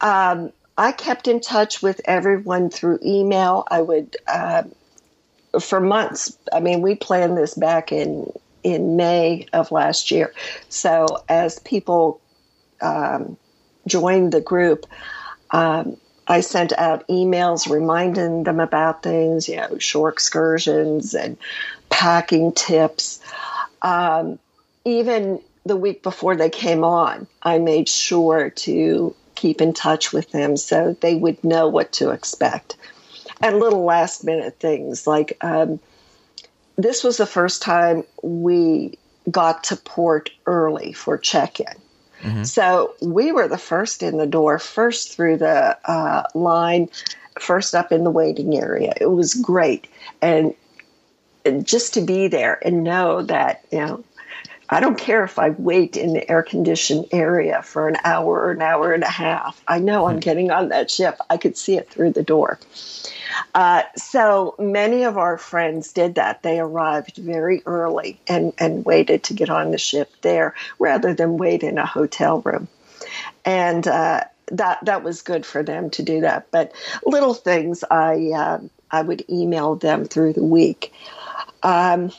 Um, 0.00 0.52
I 0.78 0.92
kept 0.92 1.26
in 1.26 1.40
touch 1.40 1.82
with 1.82 2.00
everyone 2.04 2.70
through 2.70 3.00
email. 3.04 3.66
I 3.68 3.82
would, 3.82 4.16
uh, 4.28 4.62
for 5.60 5.80
months. 5.80 6.38
I 6.52 6.60
mean, 6.60 6.80
we 6.80 6.94
planned 6.94 7.36
this 7.36 7.54
back 7.54 7.90
in 7.90 8.32
in 8.62 8.96
May 8.96 9.46
of 9.52 9.70
last 9.72 10.10
year. 10.10 10.32
So 10.68 11.06
as 11.28 11.58
people 11.60 12.20
um, 12.80 13.36
joined 13.86 14.32
the 14.32 14.40
group, 14.40 14.86
um, 15.50 15.96
I 16.26 16.40
sent 16.40 16.72
out 16.78 17.08
emails 17.08 17.70
reminding 17.70 18.44
them 18.44 18.60
about 18.60 19.02
things, 19.02 19.48
you 19.48 19.56
know, 19.56 19.78
shore 19.78 20.10
excursions 20.10 21.14
and 21.14 21.38
packing 21.88 22.52
tips. 22.52 23.20
Um, 23.80 24.38
even 24.84 25.40
the 25.64 25.76
week 25.76 26.02
before 26.02 26.36
they 26.36 26.50
came 26.50 26.84
on, 26.84 27.26
I 27.42 27.58
made 27.58 27.88
sure 27.88 28.50
to 28.50 29.14
keep 29.34 29.60
in 29.60 29.72
touch 29.72 30.12
with 30.12 30.30
them 30.32 30.56
so 30.56 30.96
they 31.00 31.14
would 31.14 31.42
know 31.44 31.68
what 31.68 31.92
to 31.92 32.10
expect. 32.10 32.76
And 33.40 33.58
little 33.60 33.84
last 33.84 34.24
minute 34.24 34.58
things 34.58 35.06
like 35.06 35.36
um, 35.40 35.78
this 36.78 37.04
was 37.04 37.16
the 37.18 37.26
first 37.26 37.60
time 37.60 38.04
we 38.22 38.96
got 39.30 39.64
to 39.64 39.76
port 39.76 40.30
early 40.46 40.92
for 40.94 41.18
check 41.18 41.60
in. 41.60 41.66
Mm-hmm. 42.22 42.44
So 42.44 42.94
we 43.02 43.32
were 43.32 43.48
the 43.48 43.58
first 43.58 44.02
in 44.02 44.16
the 44.16 44.26
door, 44.26 44.58
first 44.58 45.14
through 45.14 45.38
the 45.38 45.76
uh, 45.84 46.22
line, 46.34 46.88
first 47.38 47.74
up 47.74 47.92
in 47.92 48.04
the 48.04 48.10
waiting 48.10 48.56
area. 48.56 48.94
It 49.00 49.10
was 49.10 49.34
great. 49.34 49.88
And 50.22 50.54
just 51.62 51.94
to 51.94 52.00
be 52.00 52.28
there 52.28 52.58
and 52.64 52.84
know 52.84 53.22
that, 53.22 53.64
you 53.70 53.78
know, 53.78 54.04
I 54.70 54.80
don't 54.80 54.98
care 54.98 55.24
if 55.24 55.38
I 55.38 55.50
wait 55.50 55.96
in 55.96 56.12
the 56.12 56.30
air 56.30 56.42
conditioned 56.42 57.06
area 57.12 57.62
for 57.62 57.88
an 57.88 57.96
hour 58.04 58.40
or 58.40 58.50
an 58.50 58.62
hour 58.62 58.92
and 58.92 59.02
a 59.02 59.08
half. 59.10 59.62
I 59.66 59.78
know 59.78 60.06
I'm 60.06 60.14
mm-hmm. 60.14 60.20
getting 60.20 60.50
on 60.50 60.68
that 60.68 60.90
ship. 60.90 61.18
I 61.30 61.36
could 61.36 61.56
see 61.56 61.76
it 61.76 61.88
through 61.88 62.12
the 62.12 62.22
door. 62.22 62.58
Uh, 63.54 63.82
so 63.96 64.54
many 64.58 65.04
of 65.04 65.16
our 65.16 65.38
friends 65.38 65.92
did 65.92 66.16
that. 66.16 66.42
They 66.42 66.60
arrived 66.60 67.16
very 67.16 67.62
early 67.66 68.20
and, 68.28 68.52
and 68.58 68.84
waited 68.84 69.22
to 69.24 69.34
get 69.34 69.48
on 69.48 69.70
the 69.70 69.78
ship 69.78 70.12
there 70.22 70.54
rather 70.78 71.14
than 71.14 71.38
wait 71.38 71.62
in 71.62 71.78
a 71.78 71.86
hotel 71.86 72.40
room. 72.40 72.68
And 73.44 73.86
uh, 73.86 74.24
that 74.52 74.84
that 74.84 75.02
was 75.02 75.22
good 75.22 75.46
for 75.46 75.62
them 75.62 75.90
to 75.90 76.02
do 76.02 76.20
that. 76.22 76.50
But 76.50 76.72
little 77.04 77.34
things 77.34 77.84
I 77.90 78.30
uh, 78.34 78.60
I 78.90 79.02
would 79.02 79.24
email 79.30 79.76
them 79.76 80.04
through 80.04 80.34
the 80.34 80.44
week. 80.44 80.92
Um, 81.62 82.12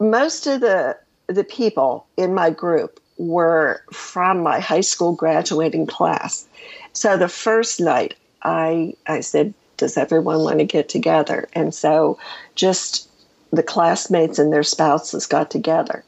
most 0.00 0.46
of 0.46 0.60
the 0.60 0.96
the 1.28 1.44
people 1.44 2.06
in 2.16 2.34
my 2.34 2.50
group 2.50 2.98
were 3.18 3.82
from 3.92 4.42
my 4.42 4.58
high 4.58 4.80
school 4.80 5.12
graduating 5.12 5.86
class. 5.86 6.46
So 6.92 7.16
the 7.16 7.28
first 7.28 7.78
night 7.80 8.14
I 8.42 8.94
I 9.06 9.20
said, 9.20 9.54
"Does 9.76 9.96
everyone 9.96 10.42
want 10.42 10.58
to 10.58 10.64
get 10.64 10.88
together?" 10.88 11.48
And 11.52 11.74
so 11.74 12.18
just 12.56 13.08
the 13.52 13.62
classmates 13.62 14.38
and 14.38 14.52
their 14.52 14.62
spouses 14.62 15.26
got 15.26 15.50
together. 15.50 16.04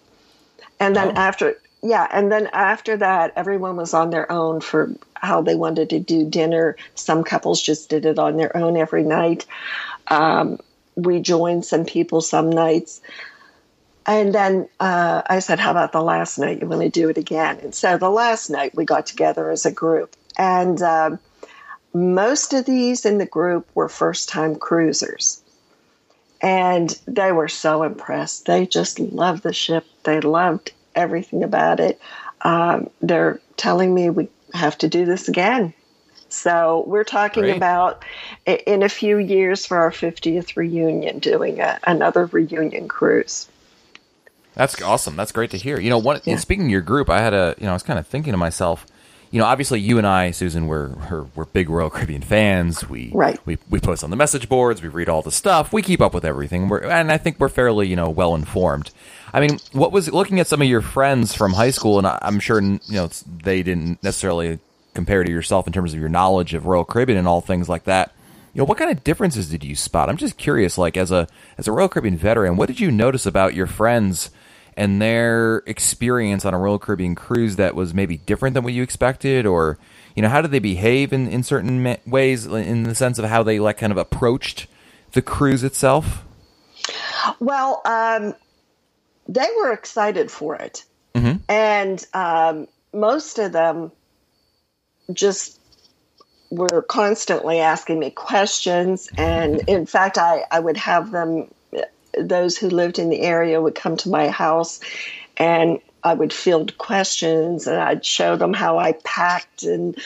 And 0.80 0.96
then 0.96 1.08
oh. 1.08 1.20
after 1.20 1.56
yeah, 1.82 2.08
and 2.12 2.32
then 2.32 2.48
after 2.52 2.96
that 2.96 3.32
everyone 3.36 3.76
was 3.76 3.92
on 3.92 4.10
their 4.10 4.30
own 4.32 4.60
for 4.60 4.90
how 5.14 5.42
they 5.42 5.54
wanted 5.54 5.90
to 5.90 6.00
do 6.00 6.24
dinner. 6.24 6.76
Some 6.94 7.24
couples 7.24 7.60
just 7.60 7.90
did 7.90 8.06
it 8.06 8.18
on 8.18 8.36
their 8.36 8.56
own 8.56 8.76
every 8.76 9.04
night. 9.04 9.46
Um, 10.08 10.58
we 10.96 11.20
joined 11.20 11.64
some 11.64 11.84
people 11.84 12.20
some 12.20 12.50
nights. 12.50 13.00
And 14.06 14.34
then 14.34 14.68
uh, 14.80 15.22
I 15.26 15.38
said, 15.38 15.60
How 15.60 15.70
about 15.70 15.92
the 15.92 16.02
last 16.02 16.38
night? 16.38 16.60
You 16.60 16.66
want 16.66 16.82
to 16.82 16.88
do 16.88 17.08
it 17.08 17.18
again? 17.18 17.58
And 17.62 17.74
so 17.74 17.98
the 17.98 18.10
last 18.10 18.50
night 18.50 18.74
we 18.74 18.84
got 18.84 19.06
together 19.06 19.50
as 19.50 19.66
a 19.66 19.72
group. 19.72 20.16
And 20.36 20.80
um, 20.82 21.18
most 21.94 22.52
of 22.52 22.64
these 22.64 23.04
in 23.04 23.18
the 23.18 23.26
group 23.26 23.68
were 23.74 23.88
first 23.88 24.28
time 24.28 24.56
cruisers. 24.56 25.42
And 26.40 26.98
they 27.06 27.30
were 27.30 27.48
so 27.48 27.84
impressed. 27.84 28.46
They 28.46 28.66
just 28.66 28.98
loved 28.98 29.44
the 29.44 29.52
ship. 29.52 29.86
They 30.02 30.20
loved 30.20 30.72
everything 30.94 31.44
about 31.44 31.78
it. 31.78 32.00
Um, 32.40 32.90
they're 33.00 33.40
telling 33.56 33.94
me 33.94 34.10
we 34.10 34.28
have 34.52 34.76
to 34.78 34.88
do 34.88 35.04
this 35.04 35.28
again. 35.28 35.72
So 36.28 36.82
we're 36.86 37.04
talking 37.04 37.44
Great. 37.44 37.56
about 37.56 38.04
in 38.46 38.82
a 38.82 38.88
few 38.88 39.18
years 39.18 39.66
for 39.66 39.76
our 39.76 39.90
50th 39.90 40.56
reunion, 40.56 41.18
doing 41.18 41.60
a, 41.60 41.78
another 41.86 42.24
reunion 42.26 42.88
cruise. 42.88 43.48
That's 44.54 44.80
awesome. 44.82 45.16
That's 45.16 45.32
great 45.32 45.50
to 45.50 45.56
hear. 45.56 45.80
You 45.80 45.90
know, 45.90 45.98
one, 45.98 46.20
yeah. 46.24 46.36
speaking 46.36 46.66
of 46.66 46.70
your 46.70 46.82
group, 46.82 47.08
I 47.08 47.20
had 47.20 47.34
a, 47.34 47.54
you 47.58 47.64
know, 47.64 47.70
I 47.70 47.74
was 47.74 47.82
kind 47.82 47.98
of 47.98 48.06
thinking 48.06 48.32
to 48.32 48.36
myself, 48.36 48.86
you 49.30 49.38
know, 49.38 49.46
obviously 49.46 49.80
you 49.80 49.96
and 49.96 50.06
I, 50.06 50.30
Susan, 50.30 50.66
we're 50.66 50.90
we're, 51.10 51.24
we're 51.34 51.44
big 51.46 51.70
Royal 51.70 51.88
Caribbean 51.88 52.20
fans. 52.20 52.88
We 52.88 53.10
right. 53.14 53.38
we 53.46 53.56
we 53.70 53.80
post 53.80 54.04
on 54.04 54.10
the 54.10 54.16
message 54.16 54.46
boards. 54.46 54.82
We 54.82 54.88
read 54.88 55.08
all 55.08 55.22
the 55.22 55.32
stuff. 55.32 55.72
We 55.72 55.80
keep 55.80 56.02
up 56.02 56.12
with 56.12 56.24
everything. 56.26 56.68
We're, 56.68 56.80
and 56.80 57.10
I 57.10 57.16
think 57.16 57.40
we're 57.40 57.48
fairly 57.48 57.88
you 57.88 57.96
know 57.96 58.10
well 58.10 58.34
informed. 58.34 58.90
I 59.32 59.40
mean, 59.40 59.58
what 59.72 59.90
was 59.90 60.12
looking 60.12 60.38
at 60.38 60.46
some 60.46 60.60
of 60.60 60.68
your 60.68 60.82
friends 60.82 61.34
from 61.34 61.54
high 61.54 61.70
school, 61.70 61.96
and 61.96 62.06
I'm 62.06 62.40
sure 62.40 62.60
you 62.60 62.80
know 62.90 63.08
they 63.26 63.62
didn't 63.62 64.02
necessarily 64.02 64.58
compare 64.92 65.24
to 65.24 65.32
yourself 65.32 65.66
in 65.66 65.72
terms 65.72 65.94
of 65.94 66.00
your 66.00 66.10
knowledge 66.10 66.52
of 66.52 66.66
Royal 66.66 66.84
Caribbean 66.84 67.18
and 67.18 67.26
all 67.26 67.40
things 67.40 67.70
like 67.70 67.84
that. 67.84 68.12
You 68.52 68.60
know, 68.60 68.64
what 68.64 68.78
kind 68.78 68.90
of 68.90 69.02
differences 69.02 69.48
did 69.48 69.64
you 69.64 69.74
spot? 69.74 70.08
I'm 70.08 70.16
just 70.16 70.36
curious. 70.36 70.76
Like 70.76 70.96
as 70.96 71.10
a 71.10 71.26
as 71.56 71.66
a 71.66 71.72
Royal 71.72 71.88
Caribbean 71.88 72.16
veteran, 72.16 72.56
what 72.56 72.66
did 72.66 72.80
you 72.80 72.90
notice 72.90 73.26
about 73.26 73.54
your 73.54 73.66
friends? 73.66 74.30
and 74.76 75.02
their 75.02 75.62
experience 75.66 76.44
on 76.44 76.54
a 76.54 76.58
Royal 76.58 76.78
Caribbean 76.78 77.14
cruise 77.14 77.56
that 77.56 77.74
was 77.74 77.92
maybe 77.92 78.16
different 78.18 78.54
than 78.54 78.64
what 78.64 78.72
you 78.72 78.82
expected, 78.82 79.46
or 79.46 79.78
you 80.16 80.22
know, 80.22 80.28
how 80.28 80.40
did 80.40 80.50
they 80.50 80.58
behave 80.58 81.12
in 81.12 81.28
in 81.28 81.42
certain 81.42 81.96
ways, 82.06 82.46
in 82.46 82.84
the 82.84 82.94
sense 82.94 83.18
of 83.18 83.24
how 83.26 83.42
they 83.42 83.58
like 83.58 83.78
kind 83.78 83.92
of 83.92 83.98
approached 83.98 84.66
the 85.12 85.22
cruise 85.22 85.62
itself? 85.64 86.24
Well, 87.38 87.82
um, 87.84 88.34
they 89.28 89.46
were 89.58 89.72
excited 89.72 90.30
for 90.30 90.56
it, 90.56 90.84
mm-hmm. 91.14 91.36
and 91.48 92.06
um, 92.14 92.66
most 92.92 93.38
of 93.38 93.52
them 93.52 93.92
just 95.12 95.58
were 96.52 96.82
constantly 96.82 97.60
asking 97.60 97.98
me 97.98 98.10
questions. 98.10 99.08
And 99.16 99.60
in 99.66 99.86
fact, 99.86 100.18
I, 100.18 100.44
I 100.50 100.60
would 100.60 100.76
have 100.76 101.10
them, 101.10 101.50
those 102.18 102.58
who 102.58 102.68
lived 102.68 102.98
in 102.98 103.08
the 103.08 103.22
area 103.22 103.60
would 103.60 103.74
come 103.74 103.96
to 103.98 104.10
my 104.10 104.28
house 104.28 104.80
and 105.38 105.80
I 106.04 106.14
would 106.14 106.32
field 106.32 106.76
questions 106.76 107.66
and 107.66 107.78
I'd 107.80 108.04
show 108.04 108.36
them 108.36 108.52
how 108.52 108.78
I 108.78 108.92
packed 108.92 109.62
and 109.62 109.96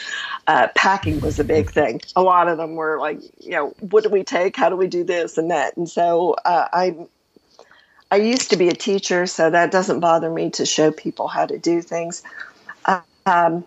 uh, 0.46 0.68
packing 0.74 1.20
was 1.20 1.40
a 1.40 1.44
big 1.44 1.70
thing. 1.70 2.00
A 2.14 2.22
lot 2.22 2.48
of 2.48 2.58
them 2.58 2.76
were 2.76 3.00
like, 3.00 3.20
you 3.40 3.50
know, 3.50 3.74
what 3.80 4.04
do 4.04 4.10
we 4.10 4.22
take? 4.22 4.56
How 4.56 4.68
do 4.68 4.76
we 4.76 4.86
do 4.86 5.02
this 5.02 5.38
and 5.38 5.50
that? 5.50 5.76
And 5.76 5.88
so 5.88 6.36
uh, 6.44 6.68
I, 6.72 6.96
I 8.10 8.16
used 8.16 8.50
to 8.50 8.56
be 8.56 8.68
a 8.68 8.74
teacher, 8.74 9.26
so 9.26 9.50
that 9.50 9.72
doesn't 9.72 9.98
bother 9.98 10.30
me 10.30 10.50
to 10.50 10.66
show 10.66 10.92
people 10.92 11.26
how 11.26 11.46
to 11.46 11.58
do 11.58 11.82
things. 11.82 12.22
Um, 13.26 13.66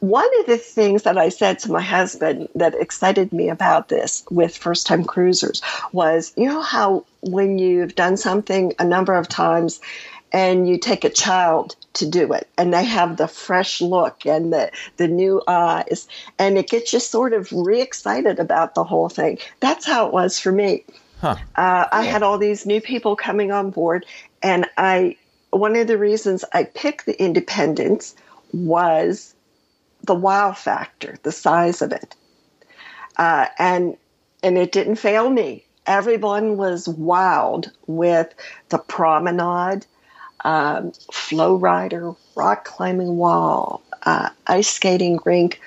one 0.00 0.28
of 0.40 0.46
the 0.46 0.58
things 0.58 1.04
that 1.04 1.18
I 1.18 1.28
said 1.28 1.58
to 1.60 1.72
my 1.72 1.80
husband 1.80 2.48
that 2.54 2.74
excited 2.74 3.32
me 3.32 3.48
about 3.48 3.88
this 3.88 4.24
with 4.30 4.56
first 4.56 4.86
time 4.86 5.04
cruisers 5.04 5.62
was 5.92 6.32
you 6.36 6.46
know 6.46 6.60
how 6.60 7.04
when 7.20 7.58
you've 7.58 7.94
done 7.94 8.16
something 8.16 8.72
a 8.78 8.84
number 8.84 9.14
of 9.14 9.28
times 9.28 9.80
and 10.32 10.68
you 10.68 10.78
take 10.78 11.04
a 11.04 11.10
child 11.10 11.76
to 11.94 12.06
do 12.06 12.32
it 12.32 12.48
and 12.58 12.72
they 12.72 12.84
have 12.84 13.16
the 13.16 13.28
fresh 13.28 13.80
look 13.80 14.26
and 14.26 14.52
the, 14.52 14.70
the 14.96 15.08
new 15.08 15.42
eyes 15.46 16.08
and 16.38 16.58
it 16.58 16.68
gets 16.68 16.92
you 16.92 17.00
sort 17.00 17.32
of 17.32 17.50
re-excited 17.52 18.38
about 18.38 18.74
the 18.74 18.84
whole 18.84 19.08
thing. 19.08 19.38
That's 19.60 19.86
how 19.86 20.06
it 20.06 20.12
was 20.12 20.38
for 20.38 20.52
me. 20.52 20.84
Huh. 21.18 21.36
uh, 21.56 21.86
i 21.90 22.02
had 22.02 22.22
all 22.22 22.36
these 22.36 22.66
new 22.66 22.78
people 22.78 23.16
coming 23.16 23.50
on 23.50 23.70
board 23.70 24.04
and 24.42 24.66
i 24.76 25.16
one 25.48 25.74
of 25.74 25.86
the 25.86 25.96
reasons 25.96 26.44
i 26.52 26.64
picked 26.64 27.06
the 27.06 27.18
independence 27.18 28.14
was 28.52 29.34
the 30.06 30.14
wow 30.14 30.52
factor, 30.52 31.16
the 31.22 31.32
size 31.32 31.82
of 31.82 31.92
it. 31.92 32.14
Uh, 33.16 33.46
and 33.58 33.96
and 34.42 34.58
it 34.58 34.72
didn't 34.72 34.96
fail 34.96 35.30
me. 35.30 35.64
Everyone 35.86 36.56
was 36.56 36.86
wowed 36.86 37.70
with 37.86 38.34
the 38.68 38.78
promenade, 38.78 39.86
um, 40.44 40.92
flow 41.12 41.56
rider, 41.56 42.14
rock 42.34 42.64
climbing 42.64 43.16
wall, 43.16 43.82
uh, 44.02 44.30
ice 44.46 44.68
skating 44.68 45.18
rink. 45.24 45.60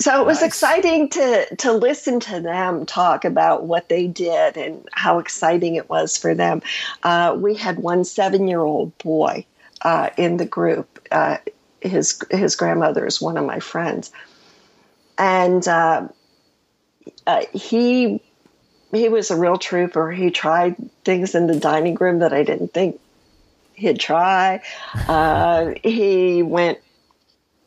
So 0.00 0.20
it 0.20 0.26
was 0.26 0.40
nice. 0.40 0.48
exciting 0.48 1.08
to 1.10 1.56
to 1.56 1.72
listen 1.72 2.18
to 2.20 2.40
them 2.40 2.84
talk 2.86 3.24
about 3.24 3.64
what 3.64 3.88
they 3.88 4.06
did 4.06 4.56
and 4.56 4.88
how 4.92 5.18
exciting 5.18 5.76
it 5.76 5.88
was 5.88 6.16
for 6.16 6.34
them. 6.34 6.62
Uh, 7.02 7.36
we 7.38 7.54
had 7.54 7.78
one 7.78 8.04
seven 8.04 8.48
year 8.48 8.60
old 8.60 8.96
boy 8.98 9.46
uh, 9.82 10.10
in 10.16 10.38
the 10.38 10.46
group. 10.46 11.06
His 11.84 12.20
his 12.30 12.56
grandmother 12.56 13.06
is 13.06 13.20
one 13.20 13.36
of 13.36 13.44
my 13.44 13.60
friends, 13.60 14.10
and 15.18 15.66
uh, 15.68 16.08
uh, 17.26 17.42
he 17.52 18.20
he 18.92 19.08
was 19.08 19.30
a 19.30 19.36
real 19.36 19.58
trooper. 19.58 20.10
He 20.10 20.30
tried 20.30 20.76
things 21.04 21.34
in 21.34 21.46
the 21.46 21.58
dining 21.58 21.94
room 21.96 22.20
that 22.20 22.32
I 22.32 22.42
didn't 22.42 22.72
think 22.72 23.00
he'd 23.74 24.00
try. 24.00 24.62
Uh, 25.08 25.74
he 25.82 26.42
went 26.42 26.78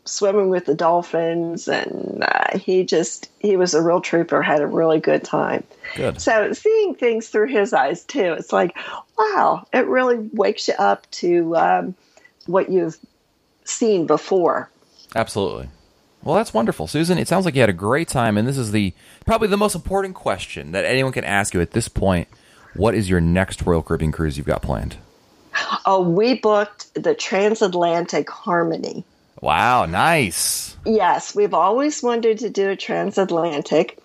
swimming 0.05 0.49
with 0.49 0.65
the 0.65 0.73
dolphins, 0.73 1.67
and 1.67 2.23
uh, 2.23 2.57
he 2.57 2.83
just 2.83 3.29
he 3.39 3.57
was 3.57 3.73
a 3.73 3.81
real 3.81 4.01
trooper. 4.01 4.41
Had 4.41 4.61
a 4.61 4.67
really 4.67 4.99
good 4.99 5.23
time. 5.23 5.63
Good. 5.95 6.21
So 6.21 6.53
seeing 6.53 6.95
things 6.95 7.29
through 7.29 7.47
his 7.47 7.73
eyes 7.73 8.03
too, 8.03 8.33
it's 8.33 8.53
like, 8.53 8.75
wow, 9.17 9.67
it 9.73 9.85
really 9.85 10.29
wakes 10.33 10.67
you 10.67 10.73
up 10.75 11.09
to 11.11 11.55
um, 11.55 11.95
what 12.45 12.69
you've 12.69 12.97
seen 13.69 14.05
before. 14.05 14.69
Absolutely. 15.15 15.69
Well, 16.23 16.35
that's 16.35 16.53
wonderful, 16.53 16.87
Susan. 16.87 17.17
It 17.17 17.27
sounds 17.27 17.45
like 17.45 17.55
you 17.55 17.61
had 17.61 17.69
a 17.69 17.73
great 17.73 18.07
time, 18.07 18.37
and 18.37 18.47
this 18.47 18.57
is 18.57 18.71
the 18.71 18.93
probably 19.25 19.47
the 19.47 19.57
most 19.57 19.75
important 19.75 20.15
question 20.15 20.71
that 20.71 20.83
anyone 20.83 21.13
can 21.13 21.23
ask 21.23 21.53
you 21.53 21.61
at 21.61 21.71
this 21.71 21.87
point. 21.87 22.27
What 22.73 22.95
is 22.95 23.09
your 23.09 23.21
next 23.21 23.61
Royal 23.63 23.81
Caribbean 23.81 24.11
cruise 24.11 24.37
you've 24.37 24.45
got 24.45 24.61
planned? 24.61 24.97
Oh, 25.85 26.01
we 26.01 26.35
booked 26.35 26.93
the 26.93 27.15
Transatlantic 27.15 28.29
Harmony. 28.29 29.03
Wow, 29.41 29.85
nice. 29.85 30.75
Yes, 30.85 31.35
we've 31.35 31.53
always 31.53 32.01
wanted 32.03 32.39
to 32.39 32.49
do 32.49 32.69
a 32.69 32.75
transatlantic, 32.75 33.97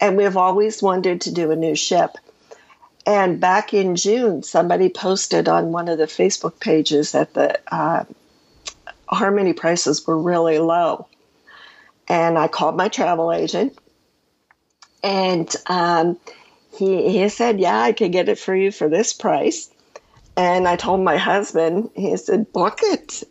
and 0.00 0.16
we've 0.16 0.36
always 0.36 0.82
wanted 0.82 1.22
to 1.22 1.32
do 1.32 1.50
a 1.50 1.56
new 1.56 1.74
ship. 1.74 2.16
And 3.06 3.40
back 3.40 3.72
in 3.72 3.96
June, 3.96 4.42
somebody 4.42 4.88
posted 4.88 5.48
on 5.48 5.72
one 5.72 5.88
of 5.88 5.98
the 5.98 6.04
Facebook 6.04 6.60
pages 6.60 7.12
that 7.12 7.32
the 7.34 7.58
uh, 7.72 8.04
Harmony 9.08 9.52
prices 9.52 10.06
were 10.06 10.18
really 10.18 10.58
low. 10.58 11.08
And 12.08 12.38
I 12.38 12.48
called 12.48 12.76
my 12.76 12.88
travel 12.88 13.32
agent, 13.32 13.76
and 15.02 15.54
um, 15.66 16.18
he, 16.76 17.10
he 17.10 17.28
said, 17.28 17.60
Yeah, 17.60 17.78
I 17.78 17.92
can 17.92 18.10
get 18.10 18.28
it 18.28 18.38
for 18.38 18.54
you 18.54 18.70
for 18.70 18.88
this 18.88 19.12
price. 19.12 19.70
And 20.38 20.68
I 20.68 20.76
told 20.76 21.00
my 21.00 21.16
husband, 21.16 21.90
he 21.96 22.16
said, 22.16 22.52
book 22.52 22.78
it. 22.80 23.24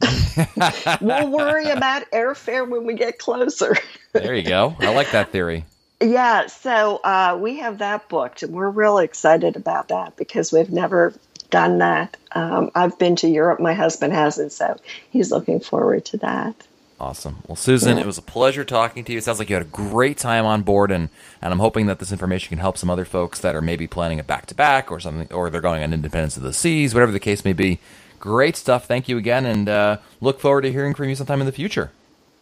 we'll 1.01 1.31
worry 1.31 1.69
about 1.69 2.03
airfare 2.11 2.67
when 2.67 2.85
we 2.85 2.95
get 2.95 3.17
closer. 3.17 3.77
there 4.11 4.35
you 4.35 4.43
go. 4.43 4.75
I 4.81 4.93
like 4.93 5.11
that 5.11 5.31
theory. 5.31 5.63
Yeah, 6.01 6.47
so 6.47 6.97
uh, 6.97 7.39
we 7.41 7.59
have 7.59 7.77
that 7.77 8.09
booked, 8.09 8.43
and 8.43 8.53
we're 8.53 8.69
really 8.69 9.05
excited 9.05 9.55
about 9.55 9.87
that 9.87 10.17
because 10.17 10.51
we've 10.51 10.69
never 10.69 11.13
done 11.49 11.79
that. 11.79 12.17
Um, 12.33 12.71
I've 12.75 12.97
been 12.99 13.15
to 13.17 13.27
Europe. 13.27 13.59
My 13.59 13.73
husband 13.73 14.13
hasn't, 14.13 14.51
so 14.51 14.77
he's 15.09 15.31
looking 15.31 15.59
forward 15.59 16.05
to 16.05 16.17
that. 16.17 16.55
Awesome. 16.99 17.37
Well, 17.47 17.55
Susan, 17.55 17.97
yeah. 17.97 18.03
it 18.03 18.07
was 18.07 18.17
a 18.17 18.23
pleasure 18.23 18.65
talking 18.65 19.03
to 19.03 19.11
you. 19.11 19.19
It 19.19 19.23
sounds 19.23 19.37
like 19.37 19.49
you 19.49 19.55
had 19.55 19.65
a 19.65 19.69
great 19.69 20.17
time 20.17 20.45
on 20.45 20.63
board, 20.63 20.89
and, 20.89 21.09
and 21.41 21.53
I'm 21.53 21.59
hoping 21.59 21.85
that 21.85 21.99
this 21.99 22.11
information 22.11 22.49
can 22.49 22.57
help 22.57 22.77
some 22.77 22.89
other 22.89 23.05
folks 23.05 23.39
that 23.41 23.55
are 23.55 23.61
maybe 23.61 23.85
planning 23.85 24.19
a 24.19 24.23
back 24.23 24.47
to 24.47 24.55
back 24.55 24.91
or 24.91 24.99
something, 24.99 25.31
or 25.31 25.49
they're 25.51 25.61
going 25.61 25.83
on 25.83 25.93
Independence 25.93 26.37
of 26.37 26.43
the 26.43 26.53
Seas, 26.53 26.95
whatever 26.95 27.11
the 27.11 27.19
case 27.19 27.45
may 27.45 27.53
be. 27.53 27.79
Great 28.19 28.55
stuff. 28.55 28.87
Thank 28.87 29.07
you 29.07 29.17
again, 29.17 29.45
and 29.45 29.69
uh, 29.69 29.97
look 30.21 30.39
forward 30.39 30.61
to 30.61 30.71
hearing 30.71 30.95
from 30.95 31.07
you 31.09 31.15
sometime 31.15 31.39
in 31.39 31.45
the 31.45 31.51
future. 31.51 31.91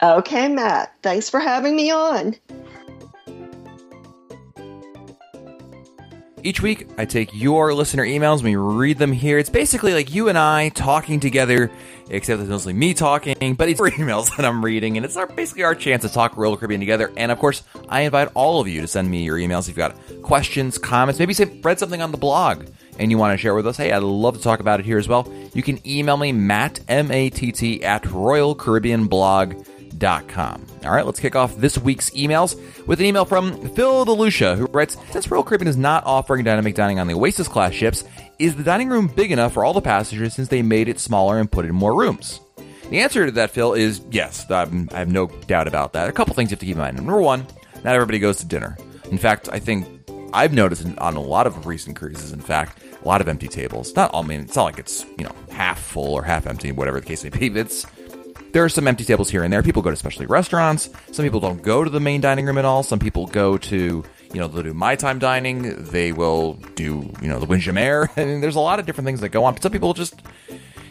Okay, 0.01 0.47
Matt. 0.47 0.93
Thanks 1.01 1.29
for 1.29 1.41
having 1.41 1.75
me 1.75 1.91
on. 1.91 2.35
Each 6.45 6.61
week, 6.61 6.87
I 6.99 7.05
take 7.05 7.31
your 7.33 7.73
listener 7.73 8.05
emails, 8.05 8.35
and 8.35 8.43
we 8.43 8.55
read 8.55 8.99
them 8.99 9.11
here. 9.11 9.39
It's 9.39 9.49
basically 9.49 9.95
like 9.95 10.13
you 10.13 10.29
and 10.29 10.37
I 10.37 10.69
talking 10.69 11.19
together, 11.19 11.71
except 12.11 12.39
it's 12.39 12.51
mostly 12.51 12.71
me 12.71 12.93
talking, 12.93 13.55
but 13.55 13.67
it's 13.67 13.81
emails 13.81 14.29
that 14.37 14.45
I'm 14.45 14.63
reading, 14.63 14.95
and 14.95 15.03
it's 15.03 15.17
our, 15.17 15.25
basically 15.25 15.63
our 15.63 15.73
chance 15.73 16.03
to 16.03 16.09
talk 16.09 16.37
Royal 16.37 16.55
Caribbean 16.55 16.79
together. 16.79 17.11
And 17.17 17.31
of 17.31 17.39
course, 17.39 17.63
I 17.89 18.01
invite 18.01 18.29
all 18.35 18.61
of 18.61 18.67
you 18.67 18.81
to 18.81 18.87
send 18.87 19.09
me 19.09 19.23
your 19.23 19.37
emails 19.37 19.61
if 19.61 19.69
you've 19.69 19.77
got 19.77 19.95
questions, 20.21 20.77
comments, 20.77 21.17
maybe 21.17 21.33
say, 21.33 21.45
read 21.63 21.79
something 21.79 22.03
on 22.03 22.11
the 22.11 22.17
blog 22.19 22.67
and 22.99 23.09
you 23.09 23.17
want 23.17 23.33
to 23.33 23.37
share 23.39 23.55
with 23.55 23.65
us, 23.65 23.77
hey, 23.77 23.91
I'd 23.91 24.03
love 24.03 24.37
to 24.37 24.43
talk 24.43 24.59
about 24.59 24.79
it 24.79 24.85
here 24.85 24.99
as 24.99 25.07
well. 25.07 25.27
You 25.55 25.63
can 25.63 25.79
email 25.85 26.15
me, 26.15 26.31
Matt, 26.31 26.79
M 26.87 27.09
A 27.09 27.31
T 27.31 27.51
T, 27.53 27.83
at 27.83 28.03
royalcaribbeanblog.com 28.03 29.74
com. 29.99 30.65
All 30.83 30.91
right, 30.91 31.05
let's 31.05 31.19
kick 31.19 31.35
off 31.35 31.55
this 31.57 31.77
week's 31.77 32.09
emails 32.11 32.55
with 32.85 32.99
an 32.99 33.05
email 33.05 33.25
from 33.25 33.69
Phil 33.69 34.05
DeLucia, 34.05 34.57
who 34.57 34.65
writes 34.67 34.97
Since 35.11 35.29
Royal 35.29 35.43
Caribbean 35.43 35.67
is 35.67 35.77
not 35.77 36.05
offering 36.05 36.43
dynamic 36.43 36.75
dining 36.75 36.99
on 36.99 37.07
the 37.07 37.13
Oasis 37.13 37.47
class 37.47 37.73
ships, 37.73 38.03
is 38.39 38.55
the 38.55 38.63
dining 38.63 38.89
room 38.89 39.07
big 39.07 39.31
enough 39.31 39.53
for 39.53 39.63
all 39.63 39.73
the 39.73 39.81
passengers 39.81 40.33
since 40.33 40.49
they 40.49 40.61
made 40.61 40.89
it 40.89 40.99
smaller 40.99 41.39
and 41.39 41.51
put 41.51 41.65
in 41.65 41.73
more 41.73 41.95
rooms? 41.95 42.39
The 42.89 42.99
answer 42.99 43.25
to 43.25 43.31
that, 43.33 43.51
Phil, 43.51 43.73
is 43.73 44.01
yes. 44.11 44.49
I'm, 44.49 44.89
i 44.93 44.99
have 44.99 45.11
no 45.11 45.27
doubt 45.47 45.67
about 45.67 45.93
that. 45.93 46.07
A 46.07 46.11
couple 46.11 46.35
things 46.35 46.51
you 46.51 46.55
have 46.55 46.59
to 46.59 46.65
keep 46.65 46.75
in 46.75 46.81
mind. 46.81 46.97
Number 46.97 47.19
one, 47.19 47.47
not 47.83 47.95
everybody 47.95 48.19
goes 48.19 48.37
to 48.37 48.45
dinner. 48.45 48.77
In 49.09 49.17
fact, 49.17 49.49
I 49.51 49.59
think 49.59 49.87
I've 50.33 50.53
noticed 50.53 50.85
on 50.99 51.15
a 51.15 51.21
lot 51.21 51.47
of 51.47 51.65
recent 51.65 51.95
cruises, 51.95 52.31
in 52.31 52.41
fact, 52.41 52.83
a 53.03 53.07
lot 53.07 53.21
of 53.21 53.27
empty 53.27 53.47
tables. 53.47 53.95
Not, 53.95 54.13
I 54.13 54.21
mean, 54.21 54.41
it's 54.41 54.55
not 54.55 54.63
like 54.63 54.79
it's, 54.79 55.05
you 55.17 55.23
know, 55.23 55.31
half 55.49 55.79
full 55.79 56.13
or 56.13 56.23
half 56.23 56.45
empty, 56.45 56.71
whatever 56.71 56.99
the 56.99 57.05
case 57.05 57.23
may 57.23 57.29
be. 57.29 57.47
It's 57.59 57.85
there 58.55 58.63
are 58.63 58.69
some 58.69 58.87
empty 58.87 59.03
tables 59.03 59.29
here 59.29 59.43
and 59.43 59.51
there. 59.51 59.61
People 59.61 59.81
go 59.81 59.89
to 59.89 59.97
specialty 59.97 60.27
restaurants. 60.27 60.89
Some 61.11 61.25
people 61.25 61.41
don't 61.41 61.61
go 61.61 61.83
to 61.83 61.89
the 61.89 61.99
main 61.99 62.21
dining 62.21 62.45
room 62.45 62.57
at 62.57 62.63
all. 62.63 62.83
Some 62.83 62.99
people 62.99 63.27
go 63.27 63.57
to, 63.57 63.75
you 63.75 64.39
know, 64.39 64.47
they'll 64.47 64.63
do 64.63 64.73
my 64.73 64.95
time 64.95 65.19
dining. 65.19 65.83
They 65.83 66.13
will 66.13 66.53
do, 66.75 67.11
you 67.21 67.27
know, 67.27 67.37
the 67.37 67.47
Windjammer. 67.47 68.09
And 68.15 68.41
there's 68.41 68.55
a 68.55 68.61
lot 68.61 68.79
of 68.79 68.85
different 68.85 69.07
things 69.07 69.19
that 69.19 69.29
go 69.29 69.43
on. 69.43 69.55
But 69.55 69.63
some 69.63 69.73
people 69.73 69.93
just, 69.93 70.21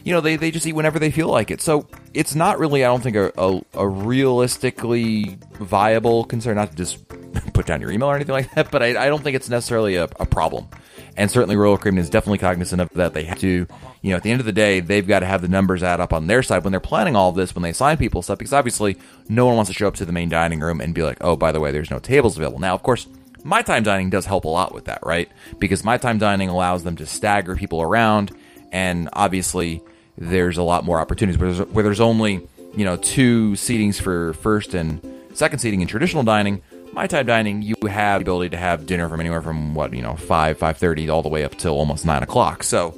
you 0.04 0.12
know, 0.12 0.20
they, 0.20 0.36
they 0.36 0.50
just 0.50 0.66
eat 0.66 0.74
whenever 0.74 0.98
they 0.98 1.10
feel 1.10 1.28
like 1.28 1.50
it. 1.50 1.62
So 1.62 1.86
it's 2.12 2.34
not 2.34 2.58
really, 2.58 2.84
I 2.84 2.88
don't 2.88 3.02
think, 3.02 3.16
a, 3.16 3.32
a, 3.38 3.62
a 3.72 3.88
realistically 3.88 5.38
viable 5.52 6.24
concern. 6.24 6.56
Not 6.56 6.72
to 6.72 6.76
just 6.76 7.08
put 7.54 7.64
down 7.64 7.80
your 7.80 7.92
email 7.92 8.10
or 8.10 8.14
anything 8.14 8.34
like 8.34 8.54
that, 8.56 8.70
but 8.70 8.82
I, 8.82 8.88
I 8.88 9.06
don't 9.06 9.22
think 9.22 9.36
it's 9.36 9.48
necessarily 9.48 9.94
a, 9.94 10.04
a 10.20 10.26
problem. 10.26 10.68
And 11.16 11.30
certainly 11.30 11.56
Royal 11.56 11.78
Caribbean 11.78 12.02
is 12.02 12.10
definitely 12.10 12.38
cognizant 12.38 12.80
of 12.80 12.90
that. 12.90 13.14
They 13.14 13.24
have 13.24 13.38
to, 13.38 13.66
you 14.02 14.10
know, 14.10 14.16
at 14.16 14.22
the 14.22 14.30
end 14.30 14.40
of 14.40 14.46
the 14.46 14.52
day, 14.52 14.80
they've 14.80 15.06
got 15.06 15.20
to 15.20 15.26
have 15.26 15.42
the 15.42 15.48
numbers 15.48 15.82
add 15.82 16.00
up 16.00 16.12
on 16.12 16.26
their 16.26 16.42
side 16.42 16.64
when 16.64 16.72
they're 16.72 16.80
planning 16.80 17.14
all 17.14 17.30
of 17.30 17.36
this, 17.36 17.54
when 17.54 17.62
they 17.62 17.70
assign 17.70 17.96
people 17.96 18.20
stuff, 18.22 18.38
because 18.38 18.52
obviously 18.52 18.96
no 19.28 19.46
one 19.46 19.56
wants 19.56 19.70
to 19.70 19.74
show 19.74 19.86
up 19.86 19.94
to 19.94 20.04
the 20.04 20.12
main 20.12 20.28
dining 20.28 20.60
room 20.60 20.80
and 20.80 20.94
be 20.94 21.02
like, 21.02 21.18
oh, 21.20 21.36
by 21.36 21.52
the 21.52 21.60
way, 21.60 21.70
there's 21.70 21.90
no 21.90 21.98
tables 21.98 22.36
available. 22.36 22.58
Now, 22.58 22.74
of 22.74 22.82
course, 22.82 23.06
my 23.44 23.62
time 23.62 23.82
dining 23.82 24.10
does 24.10 24.26
help 24.26 24.44
a 24.44 24.48
lot 24.48 24.74
with 24.74 24.86
that, 24.86 25.00
right? 25.04 25.30
Because 25.58 25.84
my 25.84 25.98
time 25.98 26.18
dining 26.18 26.48
allows 26.48 26.82
them 26.82 26.96
to 26.96 27.06
stagger 27.06 27.54
people 27.54 27.80
around, 27.80 28.36
and 28.72 29.08
obviously 29.12 29.82
there's 30.18 30.56
a 30.56 30.62
lot 30.62 30.84
more 30.84 30.98
opportunities 30.98 31.38
where 31.38 31.52
there's, 31.52 31.68
where 31.68 31.84
there's 31.84 32.00
only, 32.00 32.46
you 32.74 32.84
know, 32.84 32.96
two 32.96 33.52
seatings 33.52 34.00
for 34.00 34.32
first 34.34 34.74
and 34.74 35.00
Second 35.34 35.58
seating 35.58 35.80
in 35.80 35.88
traditional 35.88 36.22
dining. 36.22 36.62
My 36.94 37.08
time 37.08 37.26
dining, 37.26 37.60
you 37.62 37.74
have 37.88 38.20
the 38.20 38.22
ability 38.22 38.50
to 38.50 38.56
have 38.56 38.86
dinner 38.86 39.08
from 39.08 39.18
anywhere 39.18 39.42
from 39.42 39.74
what 39.74 39.92
you 39.92 40.00
know 40.00 40.14
five 40.14 40.58
five 40.58 40.76
thirty 40.76 41.08
all 41.08 41.22
the 41.22 41.28
way 41.28 41.42
up 41.42 41.58
till 41.58 41.74
almost 41.74 42.06
nine 42.06 42.22
o'clock. 42.22 42.62
So 42.62 42.96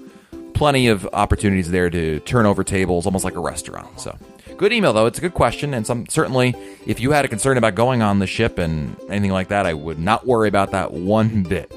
plenty 0.53 0.89
of 0.89 1.09
opportunities 1.15 1.71
there 1.71 1.89
to 1.89 2.21
turn 2.21 2.45
over 2.45 2.63
tables, 2.63 3.07
almost 3.07 3.25
like 3.25 3.37
a 3.37 3.41
restaurant. 3.41 3.99
So 3.99 4.19
good 4.59 4.75
email 4.75 4.93
though. 4.93 5.07
It's 5.07 5.17
a 5.17 5.23
good 5.23 5.33
question, 5.33 5.73
and 5.73 5.87
some 5.87 6.07
certainly 6.09 6.55
if 6.87 7.01
you 7.01 7.13
had 7.13 7.25
a 7.25 7.29
concern 7.29 7.57
about 7.57 7.75
going 7.75 8.03
on 8.03 8.19
the 8.19 8.27
ship 8.27 8.59
and 8.59 8.97
anything 9.09 9.33
like 9.33 9.49
that, 9.49 9.65
I 9.65 9.73
would 9.73 9.99
not 9.99 10.27
worry 10.27 10.49
about 10.49 10.73
that 10.73 10.93
one 10.93 11.43
bit. 11.43 11.75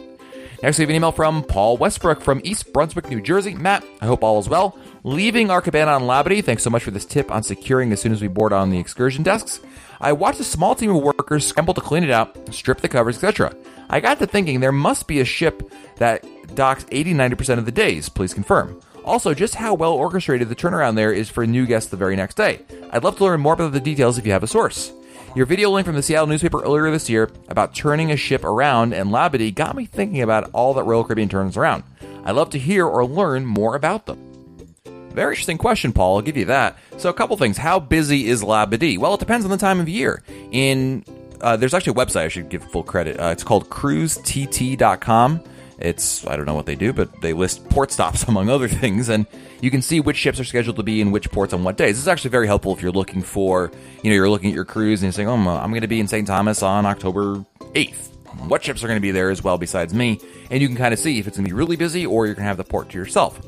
Next, 0.61 0.77
we 0.77 0.83
have 0.83 0.89
an 0.89 0.97
email 0.97 1.13
from 1.13 1.41
Paul 1.41 1.77
Westbrook 1.77 2.19
from 2.19 2.41
East 2.43 2.73
Brunswick, 2.73 3.09
New 3.09 3.21
Jersey. 3.21 3.55
Matt, 3.55 3.85
I 4.01 4.07
hope 4.07 4.23
all 4.25 4.39
is 4.39 4.49
well. 4.49 4.77
Leaving 5.03 5.49
our 5.49 5.61
cabana 5.61 5.91
on 5.91 6.01
Labadee, 6.01 6.43
thanks 6.43 6.61
so 6.61 6.69
much 6.69 6.83
for 6.83 6.91
this 6.91 7.05
tip 7.05 7.31
on 7.31 7.41
securing 7.41 7.93
as 7.93 8.01
soon 8.01 8.11
as 8.11 8.21
we 8.21 8.27
board 8.27 8.51
on 8.51 8.69
the 8.69 8.79
excursion 8.79 9.23
desks. 9.23 9.61
I 10.01 10.11
watched 10.11 10.41
a 10.41 10.43
small 10.43 10.75
team 10.75 10.93
of 10.93 11.01
workers 11.01 11.47
scramble 11.47 11.73
to 11.73 11.81
clean 11.81 12.03
it 12.03 12.11
out, 12.11 12.53
strip 12.53 12.81
the 12.81 12.89
covers, 12.89 13.15
etc. 13.15 13.55
I 13.89 14.01
got 14.01 14.19
to 14.19 14.27
thinking 14.27 14.59
there 14.59 14.73
must 14.73 15.07
be 15.07 15.21
a 15.21 15.25
ship 15.25 15.71
that 15.97 16.25
docks 16.53 16.85
80 16.91 17.13
90% 17.13 17.59
of 17.59 17.65
the 17.65 17.71
days. 17.71 18.09
Please 18.09 18.33
confirm. 18.33 18.81
Also, 19.05 19.33
just 19.33 19.55
how 19.55 19.73
well 19.73 19.93
orchestrated 19.93 20.49
the 20.49 20.55
turnaround 20.55 20.95
there 20.95 21.13
is 21.13 21.29
for 21.29 21.47
new 21.47 21.65
guests 21.65 21.89
the 21.89 21.97
very 21.97 22.17
next 22.17 22.35
day. 22.35 22.59
I'd 22.91 23.05
love 23.05 23.17
to 23.17 23.23
learn 23.23 23.39
more 23.39 23.53
about 23.53 23.71
the 23.71 23.79
details 23.79 24.17
if 24.17 24.25
you 24.25 24.33
have 24.33 24.43
a 24.43 24.47
source. 24.47 24.91
Your 25.33 25.45
video 25.45 25.69
link 25.69 25.85
from 25.85 25.95
the 25.95 26.03
Seattle 26.03 26.27
newspaper 26.27 26.61
earlier 26.61 26.91
this 26.91 27.09
year 27.09 27.29
about 27.47 27.73
turning 27.73 28.11
a 28.11 28.17
ship 28.17 28.43
around 28.43 28.93
and 28.93 29.11
Labadee 29.11 29.55
got 29.55 29.77
me 29.77 29.85
thinking 29.85 30.21
about 30.21 30.49
all 30.51 30.73
that 30.73 30.83
Royal 30.83 31.05
Caribbean 31.05 31.29
turns 31.29 31.55
around. 31.55 31.83
I'd 32.25 32.35
love 32.35 32.49
to 32.49 32.59
hear 32.59 32.85
or 32.85 33.05
learn 33.05 33.45
more 33.45 33.75
about 33.75 34.05
them. 34.05 34.28
Very 35.11 35.33
interesting 35.33 35.57
question, 35.57 35.91
Paul. 35.91 36.17
I'll 36.17 36.21
give 36.21 36.37
you 36.37 36.45
that. 36.45 36.77
So, 36.97 37.09
a 37.09 37.13
couple 37.13 37.35
things. 37.37 37.57
How 37.57 37.79
busy 37.79 38.27
is 38.27 38.43
Labadee? 38.43 38.97
Well, 38.97 39.15
it 39.15 39.19
depends 39.19 39.45
on 39.45 39.51
the 39.51 39.57
time 39.57 39.79
of 39.79 39.89
year. 39.89 40.23
In 40.51 41.03
uh, 41.41 41.55
there's 41.57 41.73
actually 41.73 41.91
a 41.91 42.05
website 42.05 42.25
I 42.25 42.27
should 42.27 42.49
give 42.49 42.63
full 42.71 42.83
credit. 42.83 43.19
Uh, 43.19 43.27
it's 43.27 43.43
called 43.43 43.69
cruisetT.com. 43.69 45.43
It's 45.79 46.27
I 46.27 46.35
don't 46.35 46.45
know 46.45 46.55
what 46.55 46.65
they 46.65 46.75
do, 46.75 46.91
but 46.91 47.21
they 47.21 47.33
list 47.33 47.67
port 47.69 47.91
stops 47.91 48.23
among 48.27 48.49
other 48.49 48.67
things, 48.67 49.09
and 49.09 49.25
you 49.61 49.71
can 49.71 49.81
see 49.81 49.99
which 49.99 50.17
ships 50.17 50.39
are 50.39 50.43
scheduled 50.43 50.75
to 50.75 50.83
be 50.83 51.01
in 51.01 51.11
which 51.11 51.31
ports 51.31 51.53
on 51.53 51.63
what 51.63 51.77
days. 51.77 51.95
This 51.95 51.99
is 51.99 52.07
actually 52.07 52.31
very 52.31 52.47
helpful 52.47 52.73
if 52.75 52.81
you're 52.81 52.91
looking 52.91 53.21
for, 53.21 53.71
you 54.03 54.09
know, 54.09 54.15
you're 54.15 54.29
looking 54.29 54.49
at 54.49 54.55
your 54.55 54.65
cruise 54.65 55.01
and 55.01 55.07
you're 55.07 55.13
saying, 55.13 55.29
"Oh, 55.29 55.35
I'm 55.35 55.71
going 55.71 55.81
to 55.81 55.87
be 55.87 55.99
in 55.99 56.07
St. 56.07 56.27
Thomas 56.27 56.61
on 56.61 56.85
October 56.85 57.45
8th." 57.73 58.07
What 58.47 58.63
ships 58.63 58.83
are 58.83 58.87
going 58.87 58.97
to 58.97 59.01
be 59.01 59.11
there 59.11 59.31
as 59.31 59.43
well 59.43 59.57
besides 59.57 59.93
me? 59.93 60.19
And 60.49 60.61
you 60.61 60.67
can 60.67 60.77
kind 60.77 60.93
of 60.93 60.99
see 60.99 61.19
if 61.19 61.27
it's 61.27 61.35
going 61.35 61.45
to 61.45 61.49
be 61.49 61.57
really 61.57 61.75
busy 61.75 62.05
or 62.05 62.25
you're 62.25 62.35
going 62.35 62.43
to 62.43 62.47
have 62.47 62.57
the 62.57 62.63
port 62.63 62.89
to 62.89 62.97
yourself. 62.97 63.39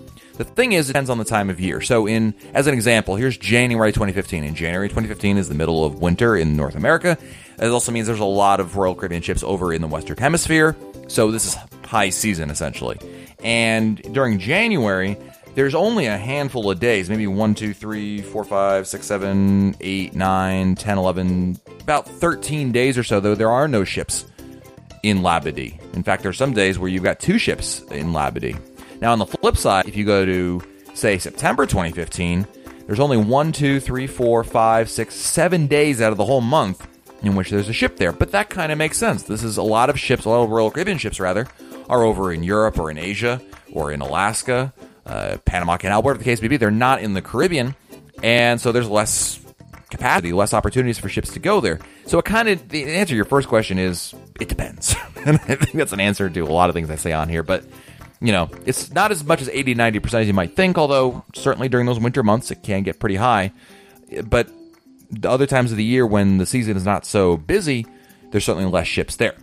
The 0.42 0.46
thing 0.46 0.72
is, 0.72 0.90
it 0.90 0.94
depends 0.94 1.12
on 1.12 1.20
the 1.20 1.24
time 1.24 1.52
of 1.52 1.60
year. 1.60 1.82
So, 1.82 2.08
in 2.08 2.34
as 2.56 2.66
an 2.66 2.74
example, 2.74 3.16
here's 3.16 3.38
January 3.38 3.92
2015. 3.92 4.44
In 4.44 4.56
January 4.56 4.88
2015 4.88 5.38
is 5.38 5.48
the 5.48 5.54
middle 5.54 5.86
of 5.86 6.02
winter 6.02 6.36
in 6.36 6.58
North 6.58 6.74
America. 6.74 7.16
It 7.60 7.68
also 7.68 7.92
means 7.92 8.08
there's 8.08 8.20
a 8.20 8.26
lot 8.26 8.60
of 8.60 8.76
Royal 8.76 8.96
Caribbean 8.96 9.22
ships 9.22 9.44
over 9.44 9.72
in 9.72 9.82
the 9.82 9.88
Western 9.88 10.18
Hemisphere. 10.18 10.76
So 11.08 11.30
this 11.30 11.46
is 11.46 11.54
high 11.86 12.10
season 12.10 12.50
essentially. 12.50 12.98
And 13.44 14.02
during 14.14 14.40
January, 14.40 15.16
there's 15.54 15.76
only 15.76 16.08
a 16.08 16.18
handful 16.18 16.72
of 16.72 16.80
days, 16.80 17.08
maybe 17.08 17.28
1, 17.28 17.54
2, 17.54 17.76
3, 17.76 18.22
4, 18.24 18.44
5, 18.44 18.88
6, 18.88 19.06
7, 19.06 19.76
8, 19.80 20.16
9, 20.16 20.76
10, 20.76 20.98
11, 20.98 21.60
about 21.82 22.08
13 22.08 22.72
days 22.72 22.98
or 22.98 23.04
so, 23.04 23.20
though 23.20 23.36
there 23.36 23.52
are 23.52 23.68
no 23.68 23.84
ships 23.84 24.26
in 25.04 25.20
Labadee. 25.20 25.80
In 25.94 26.02
fact, 26.02 26.24
there 26.24 26.32
are 26.32 26.34
some 26.34 26.54
days 26.54 26.80
where 26.80 26.90
you've 26.90 27.04
got 27.04 27.20
two 27.20 27.38
ships 27.38 27.82
in 27.92 28.08
Labadee. 28.08 28.60
Now, 29.02 29.12
on 29.14 29.20
the 29.20 29.26
flip 29.26 29.58
side, 29.58 29.88
if 29.88 29.96
you 29.96 30.06
go 30.06 30.26
to, 30.26 30.62
say, 30.94 31.18
September 31.18 31.66
2015, 31.66 32.46
there's 32.86 33.00
only 33.00 33.18
one, 33.18 33.52
two, 33.52 33.80
three, 33.80 34.06
four, 34.06 34.44
five, 34.44 34.90
six, 34.90 35.16
seven 35.16 35.66
days 35.66 36.02
out 36.02 36.12
of 36.12 36.18
the 36.18 36.26
whole 36.26 36.42
month 36.42 36.88
in 37.24 37.36
which 37.36 37.50
there's 37.50 37.70
a 37.70 37.74
ship 37.74 37.98
there. 37.98 38.12
But 38.12 38.32
that 38.32 38.50
kind 38.50 38.72
of 38.72 38.78
makes 38.78 38.98
sense. 38.98 39.24
This 39.24 39.44
is 39.44 39.58
a 39.58 39.64
lot 39.64 39.90
of 39.90 40.00
ships, 40.00 40.26
a 40.26 40.30
lot 40.30 40.44
of 40.44 40.50
Royal 40.50 40.70
Caribbean 40.70 41.00
ships, 41.00 41.20
rather, 41.20 41.48
are 41.90 42.04
over 42.04 42.32
in 42.32 42.44
Europe 42.44 42.80
or 42.80 42.92
in 42.92 42.98
Asia 42.98 43.42
or 43.74 43.92
in 43.92 44.02
Alaska, 44.02 44.74
uh, 45.06 45.38
Panama 45.46 45.78
Canal, 45.78 46.04
whatever 46.04 46.20
the 46.20 46.24
case 46.24 46.42
may 46.42 46.48
be. 46.48 46.58
They're 46.58 46.72
not 46.72 47.02
in 47.02 47.14
the 47.14 47.22
Caribbean. 47.22 47.76
And 48.22 48.62
so 48.62 48.72
there's 48.72 48.90
less 48.90 49.40
capacity, 49.90 50.32
less 50.32 50.54
opportunities 50.54 51.00
for 51.00 51.10
ships 51.10 51.34
to 51.34 51.40
go 51.40 51.60
there. 51.60 51.80
So 52.06 52.20
it 52.20 52.26
kind 52.26 52.50
of, 52.50 52.70
the 52.70 52.84
answer 52.84 53.12
to 53.12 53.16
your 53.16 53.26
first 53.26 53.48
question 53.48 53.80
is, 53.80 54.14
it 54.40 54.48
depends. 54.48 54.96
and 55.26 55.38
I 55.38 55.56
think 55.56 55.74
that's 55.74 55.94
an 55.94 56.00
answer 56.00 56.30
to 56.30 56.42
a 56.42 56.46
lot 56.46 56.70
of 56.70 56.76
things 56.76 56.90
I 56.90 56.96
say 56.96 57.14
on 57.14 57.30
here. 57.30 57.44
But, 57.44 57.64
you 58.22 58.32
know, 58.32 58.50
it's 58.66 58.92
not 58.92 59.12
as 59.12 59.24
much 59.24 59.42
as 59.42 59.50
80, 59.50 59.76
90% 59.76 60.14
as 60.22 60.28
you 60.28 60.34
might 60.34 60.56
think, 60.56 60.78
although 60.78 61.24
certainly 61.34 61.68
during 61.70 61.88
those 61.88 62.00
winter 62.00 62.24
months 62.24 62.52
it 62.52 62.62
can 62.62 62.84
get 62.84 63.00
pretty 63.00 63.16
high. 63.16 63.52
But 64.24 64.50
the 65.10 65.30
other 65.30 65.48
times 65.48 65.72
of 65.72 65.78
the 65.78 65.84
year 65.84 66.06
when 66.06 66.38
the 66.38 66.46
season 66.46 66.78
is 66.78 66.86
not 66.86 67.06
so 67.06 67.36
busy, 67.36 67.86
there's 68.30 68.46
certainly 68.46 68.70
less 68.70 68.88
ships 68.88 69.16
there. 69.16 69.36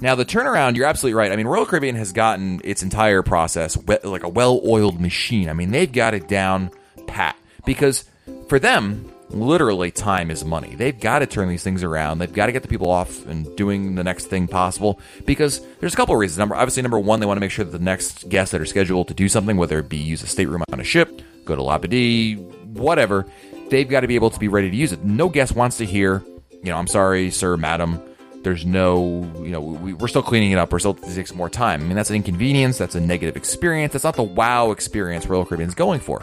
Now, 0.00 0.14
the 0.14 0.24
turnaround, 0.24 0.76
you're 0.76 0.86
absolutely 0.86 1.14
right. 1.14 1.30
I 1.30 1.36
mean, 1.36 1.46
Royal 1.46 1.66
Caribbean 1.66 1.96
has 1.96 2.12
gotten 2.12 2.60
its 2.64 2.82
entire 2.82 3.22
process 3.22 3.76
like 4.02 4.22
a 4.22 4.28
well 4.28 4.60
oiled 4.64 4.98
machine. 4.98 5.50
I 5.50 5.52
mean, 5.52 5.72
they've 5.72 5.92
got 5.92 6.14
it 6.14 6.26
down 6.26 6.70
pat 7.06 7.36
because 7.66 8.04
for 8.48 8.58
them, 8.58 9.12
literally, 9.30 9.90
time 9.90 10.30
is 10.30 10.44
money. 10.44 10.74
They've 10.74 10.98
got 10.98 11.20
to 11.20 11.26
turn 11.26 11.48
these 11.48 11.62
things 11.62 11.82
around. 11.82 12.18
They've 12.18 12.32
got 12.32 12.46
to 12.46 12.52
get 12.52 12.62
the 12.62 12.68
people 12.68 12.90
off 12.90 13.26
and 13.26 13.54
doing 13.56 13.94
the 13.94 14.04
next 14.04 14.26
thing 14.26 14.48
possible 14.48 15.00
because 15.24 15.60
there's 15.80 15.94
a 15.94 15.96
couple 15.96 16.14
of 16.14 16.20
reasons. 16.20 16.38
Number, 16.38 16.54
obviously, 16.54 16.82
number 16.82 16.98
one, 16.98 17.20
they 17.20 17.26
want 17.26 17.36
to 17.36 17.40
make 17.40 17.50
sure 17.50 17.64
that 17.64 17.76
the 17.76 17.82
next 17.82 18.28
guests 18.28 18.52
that 18.52 18.60
are 18.60 18.66
scheduled 18.66 19.08
to 19.08 19.14
do 19.14 19.28
something, 19.28 19.56
whether 19.56 19.78
it 19.78 19.88
be 19.88 19.96
use 19.96 20.22
a 20.22 20.26
stateroom 20.26 20.64
on 20.72 20.80
a 20.80 20.84
ship, 20.84 21.22
go 21.44 21.56
to 21.56 21.62
Labadee, 21.62 22.38
whatever, 22.66 23.26
they've 23.70 23.88
got 23.88 24.00
to 24.00 24.08
be 24.08 24.14
able 24.14 24.30
to 24.30 24.38
be 24.38 24.48
ready 24.48 24.70
to 24.70 24.76
use 24.76 24.92
it. 24.92 25.04
No 25.04 25.28
guest 25.28 25.54
wants 25.54 25.78
to 25.78 25.86
hear, 25.86 26.22
you 26.50 26.70
know, 26.70 26.76
I'm 26.76 26.86
sorry, 26.86 27.30
sir, 27.30 27.56
madam. 27.56 28.02
There's 28.42 28.64
no, 28.64 29.30
you 29.42 29.50
know, 29.50 29.60
we, 29.60 29.92
are 29.92 30.08
still 30.08 30.22
cleaning 30.22 30.52
it 30.52 30.58
up. 30.58 30.72
We're 30.72 30.78
still 30.78 30.96
it 31.02 31.14
takes 31.14 31.34
more 31.34 31.50
time. 31.50 31.82
I 31.82 31.84
mean, 31.84 31.94
that's 31.94 32.08
an 32.08 32.16
inconvenience. 32.16 32.78
That's 32.78 32.94
a 32.94 33.00
negative 33.00 33.36
experience. 33.36 33.92
That's 33.92 34.04
not 34.04 34.16
the 34.16 34.22
wow 34.22 34.70
experience 34.70 35.26
Royal 35.26 35.44
Caribbean 35.44 35.68
is 35.68 35.74
going 35.74 36.00
for. 36.00 36.22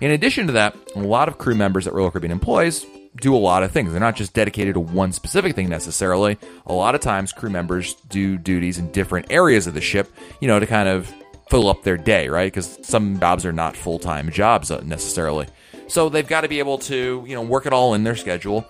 In 0.00 0.10
addition 0.10 0.46
to 0.48 0.52
that, 0.54 0.76
a 0.94 1.00
lot 1.00 1.28
of 1.28 1.38
crew 1.38 1.54
members 1.54 1.84
that 1.84 1.94
Royal 1.94 2.10
Caribbean 2.10 2.32
employs 2.32 2.86
do 3.16 3.34
a 3.34 3.38
lot 3.38 3.62
of 3.62 3.70
things. 3.70 3.92
They're 3.92 4.00
not 4.00 4.16
just 4.16 4.34
dedicated 4.34 4.74
to 4.74 4.80
one 4.80 5.12
specific 5.12 5.54
thing 5.54 5.68
necessarily. 5.68 6.38
A 6.66 6.72
lot 6.72 6.94
of 6.94 7.00
times, 7.00 7.32
crew 7.32 7.50
members 7.50 7.94
do 8.08 8.36
duties 8.36 8.78
in 8.78 8.90
different 8.90 9.26
areas 9.30 9.66
of 9.66 9.74
the 9.74 9.80
ship, 9.80 10.12
you 10.40 10.48
know, 10.48 10.58
to 10.58 10.66
kind 10.66 10.88
of 10.88 11.12
fill 11.48 11.68
up 11.68 11.82
their 11.82 11.96
day, 11.96 12.28
right? 12.28 12.52
Because 12.52 12.78
some 12.82 13.18
jobs 13.20 13.44
are 13.44 13.52
not 13.52 13.76
full 13.76 13.98
time 13.98 14.30
jobs 14.30 14.70
uh, 14.70 14.82
necessarily. 14.84 15.46
So 15.86 16.08
they've 16.08 16.26
got 16.26 16.40
to 16.40 16.48
be 16.48 16.58
able 16.58 16.78
to, 16.78 17.24
you 17.26 17.34
know, 17.34 17.42
work 17.42 17.66
it 17.66 17.72
all 17.72 17.94
in 17.94 18.04
their 18.04 18.16
schedule. 18.16 18.66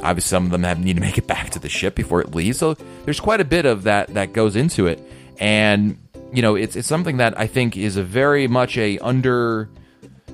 Obviously, 0.00 0.28
some 0.28 0.44
of 0.44 0.50
them 0.52 0.62
have 0.62 0.78
need 0.78 0.94
to 0.94 1.00
make 1.00 1.18
it 1.18 1.26
back 1.26 1.50
to 1.50 1.58
the 1.58 1.68
ship 1.68 1.94
before 1.94 2.20
it 2.20 2.34
leaves. 2.34 2.58
So 2.58 2.74
there's 3.04 3.20
quite 3.20 3.40
a 3.40 3.44
bit 3.44 3.66
of 3.66 3.84
that 3.84 4.14
that 4.14 4.32
goes 4.32 4.54
into 4.54 4.86
it, 4.86 5.02
and 5.38 5.98
you 6.32 6.42
know, 6.42 6.54
it's 6.54 6.76
it's 6.76 6.86
something 6.86 7.16
that 7.16 7.38
I 7.38 7.46
think 7.46 7.76
is 7.76 7.96
a 7.96 8.04
very 8.04 8.46
much 8.46 8.76
a 8.76 8.98
under 8.98 9.68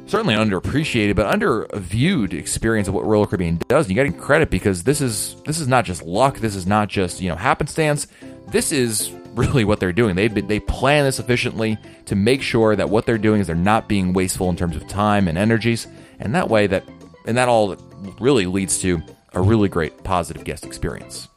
certainly 0.06 0.34
underappreciated 0.34 1.16
but 1.16 1.38
underviewed 1.38 2.32
experience 2.32 2.88
of 2.88 2.94
what 2.94 3.04
Royal 3.04 3.26
Caribbean 3.26 3.60
does. 3.68 3.86
And 3.86 3.96
you 3.96 4.02
got 4.02 4.10
to 4.10 4.18
credit 4.18 4.50
because 4.50 4.84
this 4.84 5.00
is 5.00 5.36
this 5.46 5.58
is 5.60 5.68
not 5.68 5.84
just 5.84 6.02
luck. 6.02 6.38
This 6.38 6.56
is 6.56 6.66
not 6.66 6.88
just 6.88 7.20
you 7.20 7.28
know 7.28 7.36
happenstance. 7.36 8.06
This 8.48 8.72
is 8.72 9.10
really 9.34 9.64
what 9.64 9.80
they're 9.80 9.92
doing. 9.92 10.14
They 10.14 10.28
they 10.28 10.60
plan 10.60 11.04
this 11.04 11.18
efficiently 11.18 11.78
to 12.06 12.14
make 12.14 12.42
sure 12.42 12.76
that 12.76 12.90
what 12.90 13.06
they're 13.06 13.18
doing 13.18 13.40
is 13.40 13.46
they're 13.46 13.56
not 13.56 13.88
being 13.88 14.12
wasteful 14.12 14.50
in 14.50 14.56
terms 14.56 14.76
of 14.76 14.86
time 14.88 15.28
and 15.28 15.38
energies 15.38 15.86
and 16.18 16.34
that 16.34 16.48
way 16.48 16.66
that 16.66 16.84
and 17.26 17.36
that 17.36 17.48
all 17.48 17.76
really 18.20 18.46
leads 18.46 18.80
to 18.80 19.02
a 19.32 19.40
really 19.40 19.68
great 19.68 20.04
positive 20.04 20.44
guest 20.44 20.64
experience. 20.64 21.28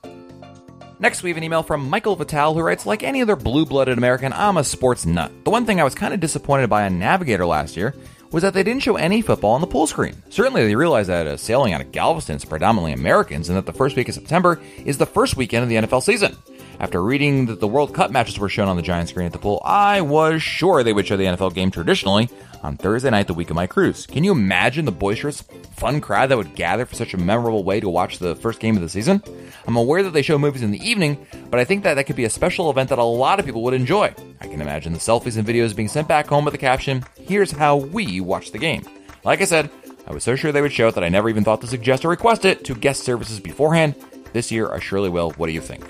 Next, 0.99 1.21
we 1.21 1.29
have 1.29 1.37
an 1.37 1.43
email 1.43 1.61
from 1.61 1.87
Michael 1.87 2.15
Vital 2.15 2.55
who 2.55 2.61
writes, 2.61 2.87
Like 2.87 3.03
any 3.03 3.21
other 3.21 3.35
blue 3.35 3.67
blooded 3.67 3.99
American, 3.99 4.33
I'm 4.33 4.57
a 4.57 4.63
sports 4.63 5.05
nut. 5.05 5.31
The 5.43 5.51
one 5.51 5.65
thing 5.65 5.79
I 5.79 5.83
was 5.83 5.93
kind 5.93 6.11
of 6.11 6.19
disappointed 6.19 6.71
by 6.71 6.85
on 6.87 6.97
Navigator 6.97 7.45
last 7.45 7.77
year 7.77 7.93
was 8.31 8.43
that 8.43 8.53
they 8.53 8.63
didn't 8.63 8.83
show 8.83 8.95
any 8.95 9.21
football 9.21 9.51
on 9.51 9.61
the 9.61 9.67
pool 9.67 9.87
screen. 9.87 10.21
Certainly, 10.29 10.65
they 10.65 10.75
realized 10.75 11.09
that 11.09 11.27
uh, 11.27 11.37
sailing 11.37 11.73
out 11.73 11.81
of 11.81 11.91
Galveston 11.91 12.35
is 12.35 12.45
predominantly 12.45 12.93
Americans 12.93 13.49
and 13.49 13.57
that 13.57 13.65
the 13.65 13.73
first 13.73 13.95
week 13.95 14.09
of 14.09 14.15
September 14.15 14.59
is 14.85 14.97
the 14.97 15.05
first 15.05 15.37
weekend 15.37 15.63
of 15.63 15.69
the 15.69 15.75
NFL 15.75 16.03
season. 16.03 16.35
After 16.79 17.01
reading 17.01 17.47
that 17.47 17.59
the 17.59 17.67
World 17.67 17.95
Cup 17.95 18.11
matches 18.11 18.37
were 18.37 18.49
shown 18.49 18.67
on 18.67 18.75
the 18.75 18.83
giant 18.83 19.09
screen 19.09 19.25
at 19.25 19.33
the 19.33 19.39
pool, 19.39 19.61
I 19.65 20.01
was 20.01 20.43
sure 20.43 20.83
they 20.83 20.93
would 20.93 21.07
show 21.07 21.17
the 21.17 21.23
NFL 21.23 21.55
game 21.55 21.71
traditionally 21.71 22.29
on 22.63 22.77
Thursday 22.77 23.09
night, 23.09 23.27
the 23.27 23.33
week 23.33 23.49
of 23.49 23.55
my 23.55 23.67
cruise. 23.67 24.05
Can 24.05 24.23
you 24.23 24.31
imagine 24.31 24.85
the 24.85 24.91
boisterous, 24.91 25.41
fun 25.75 26.01
crowd 26.01 26.27
that 26.27 26.37
would 26.37 26.55
gather 26.55 26.85
for 26.85 26.95
such 26.95 27.13
a 27.13 27.17
memorable 27.17 27.63
way 27.63 27.79
to 27.79 27.89
watch 27.89 28.19
the 28.19 28.35
first 28.35 28.59
game 28.59 28.75
of 28.75 28.81
the 28.81 28.89
season? 28.89 29.21
I'm 29.67 29.75
aware 29.75 30.03
that 30.03 30.11
they 30.11 30.21
show 30.21 30.37
movies 30.37 30.63
in 30.63 30.71
the 30.71 30.87
evening, 30.87 31.25
but 31.49 31.59
I 31.59 31.65
think 31.65 31.83
that 31.83 31.95
that 31.95 32.05
could 32.05 32.15
be 32.15 32.25
a 32.25 32.29
special 32.29 32.69
event 32.69 32.89
that 32.89 32.99
a 32.99 33.03
lot 33.03 33.39
of 33.39 33.45
people 33.45 33.63
would 33.63 33.73
enjoy. 33.73 34.13
I 34.41 34.47
can 34.47 34.61
imagine 34.61 34.93
the 34.93 34.99
selfies 34.99 35.37
and 35.37 35.47
videos 35.47 35.75
being 35.75 35.87
sent 35.87 36.07
back 36.07 36.27
home 36.27 36.45
with 36.45 36.53
the 36.53 36.57
caption, 36.57 37.03
Here's 37.27 37.51
how 37.51 37.75
we 37.75 38.21
watch 38.21 38.51
the 38.51 38.57
game. 38.57 38.83
Like 39.25 39.41
I 39.41 39.45
said, 39.45 39.69
I 40.07 40.13
was 40.13 40.23
so 40.23 40.37
sure 40.37 40.53
they 40.53 40.61
would 40.61 40.71
show 40.71 40.87
it 40.87 40.95
that 40.95 41.03
I 41.03 41.09
never 41.09 41.27
even 41.27 41.43
thought 41.43 41.59
to 41.59 41.67
suggest 41.67 42.05
or 42.05 42.09
request 42.09 42.45
it 42.45 42.63
to 42.65 42.73
guest 42.73 43.03
services 43.03 43.41
beforehand. 43.41 43.95
This 44.31 44.49
year, 44.49 44.71
I 44.71 44.79
surely 44.79 45.09
will. 45.09 45.31
What 45.31 45.47
do 45.47 45.53
you 45.53 45.59
think? 45.59 45.85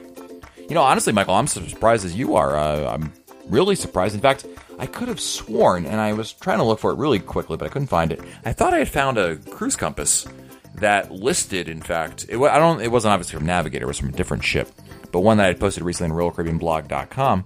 You 0.67 0.73
know, 0.73 0.81
honestly, 0.81 1.13
Michael, 1.13 1.35
I'm 1.35 1.45
as 1.45 1.51
surprised 1.51 2.05
as 2.05 2.15
you 2.15 2.35
are. 2.35 2.57
Uh, 2.57 2.91
I'm 2.91 3.13
really 3.45 3.75
surprised. 3.75 4.15
In 4.15 4.21
fact, 4.21 4.47
I 4.79 4.85
could 4.85 5.07
have 5.07 5.19
sworn, 5.19 5.85
and 5.85 5.99
I 5.99 6.13
was 6.13 6.33
trying 6.33 6.59
to 6.59 6.63
look 6.63 6.79
for 6.79 6.91
it 6.91 6.97
really 6.97 7.19
quickly, 7.19 7.57
but 7.57 7.65
I 7.65 7.69
couldn't 7.69 7.87
find 7.87 8.11
it. 8.11 8.21
I 8.45 8.53
thought 8.53 8.73
I 8.73 8.79
had 8.79 8.89
found 8.89 9.17
a 9.17 9.37
cruise 9.37 9.75
compass 9.75 10.27
that 10.75 11.11
listed, 11.11 11.67
in 11.67 11.81
fact, 11.81 12.25
it, 12.29 12.37
I 12.37 12.59
don't. 12.59 12.81
It 12.81 12.91
wasn't 12.91 13.13
obviously 13.13 13.37
from 13.37 13.47
Navigator; 13.47 13.85
it 13.85 13.87
was 13.87 13.97
from 13.97 14.09
a 14.09 14.13
different 14.13 14.43
ship, 14.43 14.71
but 15.11 15.21
one 15.21 15.37
that 15.37 15.45
I 15.45 15.47
had 15.47 15.59
posted 15.59 15.83
recently 15.83 16.11
on 16.11 16.17
RoyalCaribbeanBlog.com 16.17 17.45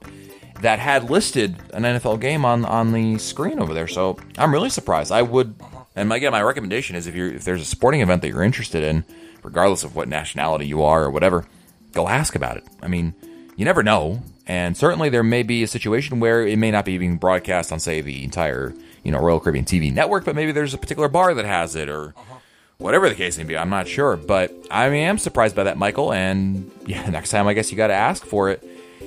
that 0.62 0.80
had 0.80 1.10
listed 1.10 1.58
an 1.74 1.84
NFL 1.84 2.20
game 2.20 2.46
on 2.46 2.66
on 2.66 2.92
the 2.92 3.18
screen 3.18 3.60
over 3.60 3.74
there. 3.74 3.88
So 3.88 4.18
I'm 4.38 4.54
really 4.54 4.70
surprised. 4.70 5.12
I 5.12 5.22
would, 5.22 5.56
and 5.96 6.12
again, 6.12 6.32
my 6.32 6.42
recommendation 6.42 6.96
is 6.96 7.08
if 7.08 7.16
you 7.16 7.28
if 7.28 7.46
there's 7.46 7.62
a 7.62 7.66
sporting 7.66 8.02
event 8.02 8.22
that 8.22 8.30
you're 8.30 8.44
interested 8.44 8.84
in, 8.84 9.06
regardless 9.44 9.84
of 9.84 9.96
what 9.96 10.08
nationality 10.08 10.68
you 10.68 10.84
are 10.84 11.04
or 11.04 11.10
whatever, 11.10 11.46
go 11.94 12.08
ask 12.08 12.36
about 12.36 12.58
it. 12.58 12.64
I 12.82 12.88
mean, 12.88 13.14
you 13.56 13.66
never 13.66 13.84
know, 13.84 14.22
and 14.48 14.76
certainly 14.76 15.10
there 15.10 15.24
may 15.24 15.44
be 15.44 15.64
a 15.64 15.68
situation 15.68 16.20
where 16.20 16.46
it 16.46 16.58
may 16.58 16.72
not 16.72 16.86
be 16.86 16.98
being 16.98 17.18
broadcast 17.18 17.72
on, 17.72 17.80
say, 17.80 18.02
the 18.02 18.24
entire 18.24 18.74
you 19.04 19.12
know 19.12 19.20
Royal 19.20 19.40
Caribbean 19.40 19.66
TV 19.66 19.94
network, 19.94 20.26
but 20.26 20.36
maybe 20.36 20.52
there's 20.52 20.74
a 20.74 20.78
particular 20.78 21.10
bar 21.10 21.34
that 21.34 21.46
has 21.46 21.76
it 21.76 21.90
or. 21.90 22.10
Uh-huh. 22.10 22.38
Whatever 22.78 23.10
the 23.10 23.14
case 23.14 23.38
may 23.38 23.44
be, 23.44 23.56
I'm 23.56 23.70
not 23.70 23.88
sure, 23.88 24.18
but 24.18 24.52
I 24.72 24.88
am 24.88 25.20
surprised 25.20 25.56
by 25.56 25.66
that, 25.66 25.78
Michael. 25.78 26.12
And 26.12 26.72
yeah, 26.88 27.08
next 27.12 27.30
time 27.30 27.46
I 27.48 27.54
guess 27.54 27.70
you 27.70 27.78
got 27.78 27.88
to 27.88 27.94
ask 27.94 28.26
for 28.26 28.50
it. 28.50 28.64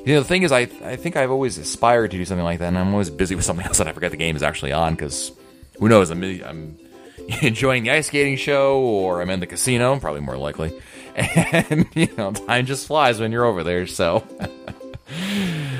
You 0.07 0.15
know, 0.15 0.21
the 0.21 0.29
thing 0.29 0.45
is, 0.45 0.53
I 0.53 0.69
I 0.85 0.95
think 0.95 1.17
I've 1.17 1.33
always 1.33 1.59
aspired 1.59 2.13
to 2.13 2.17
do 2.17 2.25
something 2.25 2.45
like 2.45 2.61
that, 2.61 2.69
and 2.69 2.79
I'm 2.79 2.93
always 2.93 3.11
busy 3.11 3.35
with 3.35 3.45
something 3.49 3.67
else, 3.67 3.81
and 3.81 3.89
I 3.89 3.93
forget 3.93 4.13
the 4.13 4.17
game 4.17 4.37
is 4.37 4.45
actually 4.45 4.71
on 4.71 4.95
because 4.95 5.33
who 5.81 5.89
knows? 5.89 6.11
I'm, 6.11 6.23
I'm 6.45 6.79
enjoying 7.43 7.85
the 7.85 7.91
ice 7.91 8.07
skating 8.07 8.37
show, 8.37 8.79
or 8.79 9.21
I'm 9.21 9.31
in 9.31 9.41
the 9.41 9.47
casino, 9.47 9.99
probably 9.99 10.21
more 10.21 10.37
likely. 10.37 10.73
And 11.17 11.87
you 11.95 12.09
know, 12.17 12.33
time 12.33 12.67
just 12.67 12.87
flies 12.87 13.21
when 13.21 13.33
you're 13.33 13.45
over 13.45 13.65
there. 13.65 13.87
So, 13.87 14.25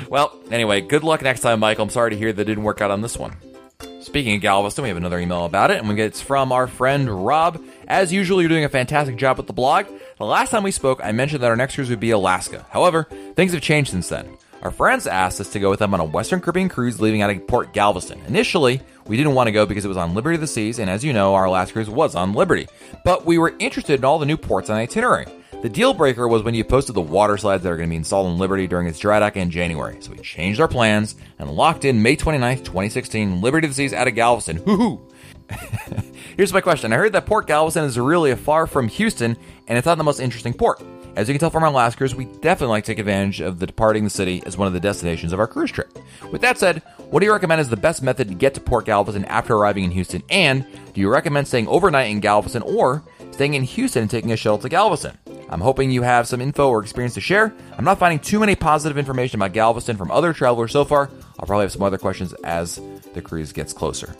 well, 0.09 0.39
anyway, 0.51 0.81
good 0.81 1.03
luck 1.03 1.21
next 1.21 1.41
time, 1.41 1.59
Michael. 1.59 1.83
I'm 1.83 1.89
sorry 1.89 2.11
to 2.11 2.17
hear 2.17 2.31
that 2.31 2.45
didn't 2.45 2.63
work 2.63 2.81
out 2.81 2.91
on 2.91 3.01
this 3.01 3.17
one. 3.17 3.35
Speaking 4.01 4.35
of 4.35 4.41
Galveston, 4.41 4.83
we 4.83 4.89
have 4.89 4.97
another 4.97 5.19
email 5.19 5.45
about 5.45 5.71
it, 5.71 5.83
and 5.83 5.99
it's 5.99 6.21
from 6.21 6.51
our 6.51 6.67
friend 6.67 7.25
Rob. 7.25 7.61
As 7.87 8.13
usual, 8.13 8.41
you're 8.41 8.49
doing 8.49 8.63
a 8.63 8.69
fantastic 8.69 9.15
job 9.15 9.37
with 9.37 9.47
the 9.47 9.53
blog. 9.53 9.87
The 10.17 10.25
last 10.25 10.51
time 10.51 10.63
we 10.63 10.71
spoke, 10.71 11.01
I 11.03 11.11
mentioned 11.11 11.41
that 11.41 11.49
our 11.49 11.55
next 11.55 11.75
cruise 11.75 11.89
would 11.89 11.99
be 11.99 12.11
Alaska. 12.11 12.65
However, 12.69 13.07
things 13.35 13.51
have 13.53 13.61
changed 13.61 13.91
since 13.91 14.07
then. 14.09 14.37
Our 14.61 14.71
friends 14.71 15.05
asked 15.05 15.41
us 15.41 15.51
to 15.53 15.59
go 15.59 15.69
with 15.69 15.79
them 15.79 15.93
on 15.93 15.99
a 15.99 16.05
Western 16.05 16.39
Caribbean 16.39 16.69
cruise 16.69 17.01
leaving 17.01 17.21
out 17.21 17.29
of 17.29 17.47
Port 17.47 17.73
Galveston. 17.73 18.21
Initially, 18.27 18.81
we 19.05 19.17
didn't 19.17 19.35
want 19.35 19.47
to 19.47 19.51
go 19.51 19.65
because 19.65 19.85
it 19.85 19.89
was 19.89 19.97
on 19.97 20.13
Liberty 20.15 20.35
of 20.35 20.41
the 20.41 20.47
Seas, 20.47 20.79
and 20.79 20.89
as 20.89 21.03
you 21.03 21.13
know, 21.13 21.35
our 21.35 21.49
last 21.49 21.73
cruise 21.73 21.89
was 21.89 22.15
on 22.15 22.33
Liberty. 22.33 22.67
But 23.03 23.25
we 23.25 23.37
were 23.37 23.53
interested 23.59 23.99
in 23.99 24.05
all 24.05 24.17
the 24.17 24.25
new 24.25 24.37
ports 24.37 24.69
on 24.69 24.77
the 24.77 24.83
itinerary. 24.83 25.25
The 25.65 25.69
deal 25.69 25.95
breaker 25.95 26.27
was 26.27 26.43
when 26.43 26.53
you 26.53 26.63
posted 26.63 26.95
the 26.95 27.01
water 27.01 27.37
slides 27.37 27.63
that 27.63 27.71
are 27.71 27.75
going 27.75 27.89
to 27.89 27.91
be 27.91 27.95
installed 27.95 28.31
in 28.31 28.37
Liberty 28.37 28.67
during 28.67 28.85
its 28.85 28.99
dry 28.99 29.17
dock 29.17 29.35
in 29.35 29.49
January. 29.49 29.97
So 29.99 30.11
we 30.11 30.19
changed 30.19 30.61
our 30.61 30.67
plans 30.67 31.15
and 31.39 31.49
locked 31.49 31.85
in 31.85 32.03
May 32.03 32.15
29th, 32.15 32.65
2016, 32.65 33.41
Liberty 33.41 33.65
of 33.65 33.71
the 33.71 33.75
Seas 33.75 33.91
out 33.91 34.07
of 34.07 34.13
Galveston. 34.13 34.57
Hoo 34.57 35.01
Here's 36.37 36.53
my 36.53 36.61
question. 36.61 36.93
I 36.93 36.97
heard 36.97 37.13
that 37.13 37.25
Port 37.25 37.47
Galveston 37.47 37.83
is 37.83 37.97
really 37.97 38.35
far 38.35 38.67
from 38.67 38.89
Houston, 38.89 39.35
and 39.67 39.75
it's 39.75 39.87
not 39.87 39.97
the 39.97 40.03
most 40.03 40.19
interesting 40.19 40.53
port. 40.53 40.83
As 41.15 41.27
you 41.27 41.33
can 41.33 41.39
tell 41.39 41.49
from 41.49 41.63
our 41.63 41.71
last 41.71 41.97
cruise, 41.97 42.13
we 42.13 42.25
definitely 42.25 42.67
like 42.73 42.83
to 42.83 42.91
take 42.91 42.99
advantage 42.99 43.41
of 43.41 43.57
the 43.57 43.65
departing 43.65 44.03
the 44.03 44.11
city 44.11 44.43
as 44.45 44.59
one 44.59 44.67
of 44.67 44.73
the 44.73 44.79
destinations 44.79 45.33
of 45.33 45.39
our 45.39 45.47
cruise 45.47 45.71
trip. 45.71 45.97
With 46.31 46.41
that 46.41 46.59
said, 46.59 46.83
what 47.09 47.21
do 47.21 47.25
you 47.25 47.31
recommend 47.31 47.61
is 47.61 47.69
the 47.69 47.75
best 47.75 48.03
method 48.03 48.27
to 48.27 48.35
get 48.35 48.53
to 48.53 48.61
Port 48.61 48.85
Galveston 48.85 49.25
after 49.25 49.55
arriving 49.55 49.85
in 49.85 49.91
Houston? 49.91 50.21
And 50.29 50.67
do 50.93 51.01
you 51.01 51.09
recommend 51.09 51.47
staying 51.47 51.67
overnight 51.69 52.11
in 52.11 52.19
Galveston 52.19 52.61
or 52.61 53.03
staying 53.35 53.53
in 53.53 53.63
Houston 53.63 54.03
and 54.03 54.09
taking 54.09 54.31
a 54.31 54.37
shuttle 54.37 54.59
to 54.59 54.69
Galveston? 54.69 55.17
I'm 55.49 55.59
hoping 55.59 55.91
you 55.91 56.03
have 56.03 56.25
some 56.25 56.39
info 56.39 56.69
or 56.69 56.81
experience 56.81 57.15
to 57.15 57.21
share. 57.21 57.53
I'm 57.77 57.83
not 57.83 57.99
finding 57.99 58.19
too 58.19 58.39
many 58.39 58.55
positive 58.55 58.97
information 58.97 59.39
about 59.39 59.51
Galveston 59.51 59.97
from 59.97 60.09
other 60.09 60.31
travelers 60.31 60.71
so 60.71 60.85
far. 60.85 61.09
I'll 61.37 61.45
probably 61.45 61.65
have 61.65 61.73
some 61.73 61.83
other 61.83 61.97
questions 61.97 62.33
as 62.45 62.79
the 63.13 63.21
cruise 63.21 63.51
gets 63.51 63.73
closer. 63.73 64.15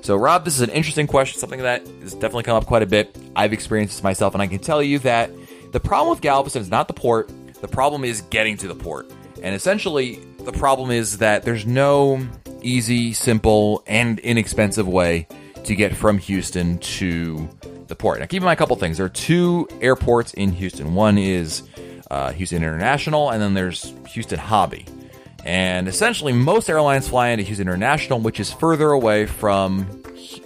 So, 0.00 0.16
Rob, 0.16 0.46
this 0.46 0.54
is 0.54 0.62
an 0.62 0.70
interesting 0.70 1.06
question, 1.06 1.38
something 1.38 1.60
that 1.60 1.86
has 2.00 2.14
definitely 2.14 2.44
come 2.44 2.56
up 2.56 2.64
quite 2.64 2.82
a 2.82 2.86
bit. 2.86 3.14
I've 3.36 3.52
experienced 3.52 3.96
this 3.96 4.02
myself, 4.02 4.32
and 4.34 4.42
I 4.42 4.46
can 4.46 4.60
tell 4.60 4.82
you 4.82 5.00
that 5.00 5.30
the 5.72 5.80
problem 5.80 6.10
with 6.10 6.22
Galveston 6.22 6.62
is 6.62 6.70
not 6.70 6.88
the 6.88 6.94
port, 6.94 7.30
the 7.60 7.68
problem 7.68 8.04
is 8.04 8.22
getting 8.22 8.56
to 8.56 8.68
the 8.68 8.74
port. 8.74 9.10
And 9.42 9.54
essentially, 9.54 10.18
the 10.40 10.52
problem 10.52 10.90
is 10.90 11.18
that 11.18 11.42
there's 11.42 11.66
no 11.66 12.26
easy, 12.62 13.12
simple, 13.12 13.82
and 13.86 14.18
inexpensive 14.20 14.88
way 14.88 15.28
to 15.64 15.74
get 15.74 15.94
from 15.94 16.16
Houston 16.16 16.78
to 16.78 17.48
the 17.88 17.96
port. 17.96 18.20
Now, 18.20 18.26
keep 18.26 18.42
in 18.42 18.44
mind 18.44 18.56
a 18.56 18.58
couple 18.58 18.76
things. 18.76 18.96
There 18.96 19.06
are 19.06 19.10
two 19.10 19.68
airports 19.80 20.34
in 20.34 20.52
Houston. 20.52 20.94
One 20.94 21.18
is 21.18 21.62
uh, 22.10 22.32
Houston 22.32 22.58
International, 22.58 23.30
and 23.30 23.40
then 23.40 23.54
there's 23.54 23.94
Houston 24.08 24.38
Hobby. 24.38 24.86
And 25.44 25.86
essentially, 25.86 26.32
most 26.32 26.68
airlines 26.68 27.08
fly 27.08 27.28
into 27.28 27.44
Houston 27.44 27.68
International, 27.68 28.18
which 28.18 28.40
is 28.40 28.52
further 28.52 28.90
away 28.90 29.26
from 29.26 30.02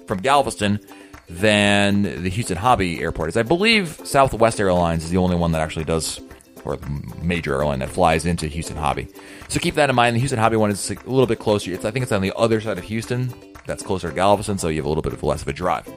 from 0.07 0.19
Galveston 0.19 0.81
than 1.29 2.03
the 2.03 2.29
Houston 2.29 2.57
Hobby 2.57 3.01
Airport 3.01 3.31
is. 3.31 3.37
I 3.37 3.43
believe 3.43 4.01
Southwest 4.05 4.61
Airlines 4.61 5.05
is 5.05 5.11
the 5.11 5.17
only 5.17 5.37
one 5.37 5.53
that 5.53 5.61
actually 5.61 5.85
does, 5.85 6.21
or 6.65 6.77
the 6.77 6.89
major 7.23 7.55
airline 7.55 7.79
that 7.79 7.89
flies 7.89 8.27
into 8.27 8.47
Houston 8.47 8.77
Hobby. 8.77 9.09
So 9.49 9.61
keep 9.61 9.77
that 9.77 9.89
in 9.89 9.97
mind. 9.97 10.17
The 10.17 10.21
Houston 10.21 10.39
Hobby 10.39 10.57
one 10.57 10.71
is 10.71 10.91
a 10.91 10.95
little 11.07 11.27
bit 11.27 11.39
closer. 11.39 11.73
It's, 11.73 11.85
I 11.85 11.93
think 11.93 12.03
it's 12.03 12.13
on 12.13 12.21
the 12.21 12.37
other 12.37 12.61
side 12.61 12.79
of 12.79 12.85
Houston. 12.85 13.33
That's 13.67 13.83
closer 13.83 14.11
to 14.11 14.15
Galveston, 14.15 14.59
so 14.59 14.69
you 14.69 14.77
have 14.79 14.87
a 14.87 14.89
little 14.89 15.03
bit 15.03 15.13
of 15.13 15.23
less 15.23 15.43
of 15.43 15.49
a 15.49 15.53
drive. 15.53 15.89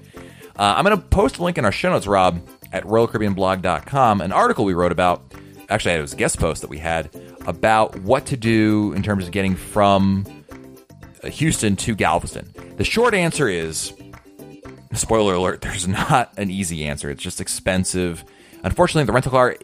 Uh, 0.58 0.76
I'm 0.78 0.86
going 0.86 0.96
to 0.96 1.04
post 1.04 1.38
a 1.38 1.44
link 1.44 1.58
in 1.58 1.66
our 1.66 1.72
show 1.72 1.89
notes, 1.89 2.06
Rob, 2.08 2.39
at 2.72 2.84
RoyalCaribbeanBlog.com, 2.84 4.22
an 4.22 4.32
article 4.32 4.66
we 4.66 4.74
wrote 4.74 4.92
about. 4.92 5.34
Actually, 5.70 5.96
it 5.96 6.02
was 6.02 6.13
a 6.13 6.18
guest 6.18 6.39
post 6.39 6.62
that 6.62 6.70
we 6.70 6.78
had 6.78 7.10
about 7.48 8.00
what 8.02 8.26
to 8.28 8.38
do 8.38 8.94
in 8.94 9.02
terms 9.02 9.26
of 9.26 9.32
getting 9.32 9.56
from 9.56 10.26
uh, 11.24 11.30
Houston 11.30 11.76
to 11.78 11.96
Galveston. 11.96 12.54
The 12.78 12.84
short 12.84 13.13
answer 13.13 13.48
is 13.48 13.94
spoiler 14.94 15.34
alert, 15.34 15.62
there's 15.63 15.88
not 15.88 16.32
an 16.38 16.50
easy 16.50 16.86
answer. 16.86 17.10
It's 17.10 17.24
just 17.24 17.42
expensive. 17.42 18.24
Unfortunately, 18.63 19.06
the 19.06 19.13
rental 19.13 19.32
car 19.32 19.58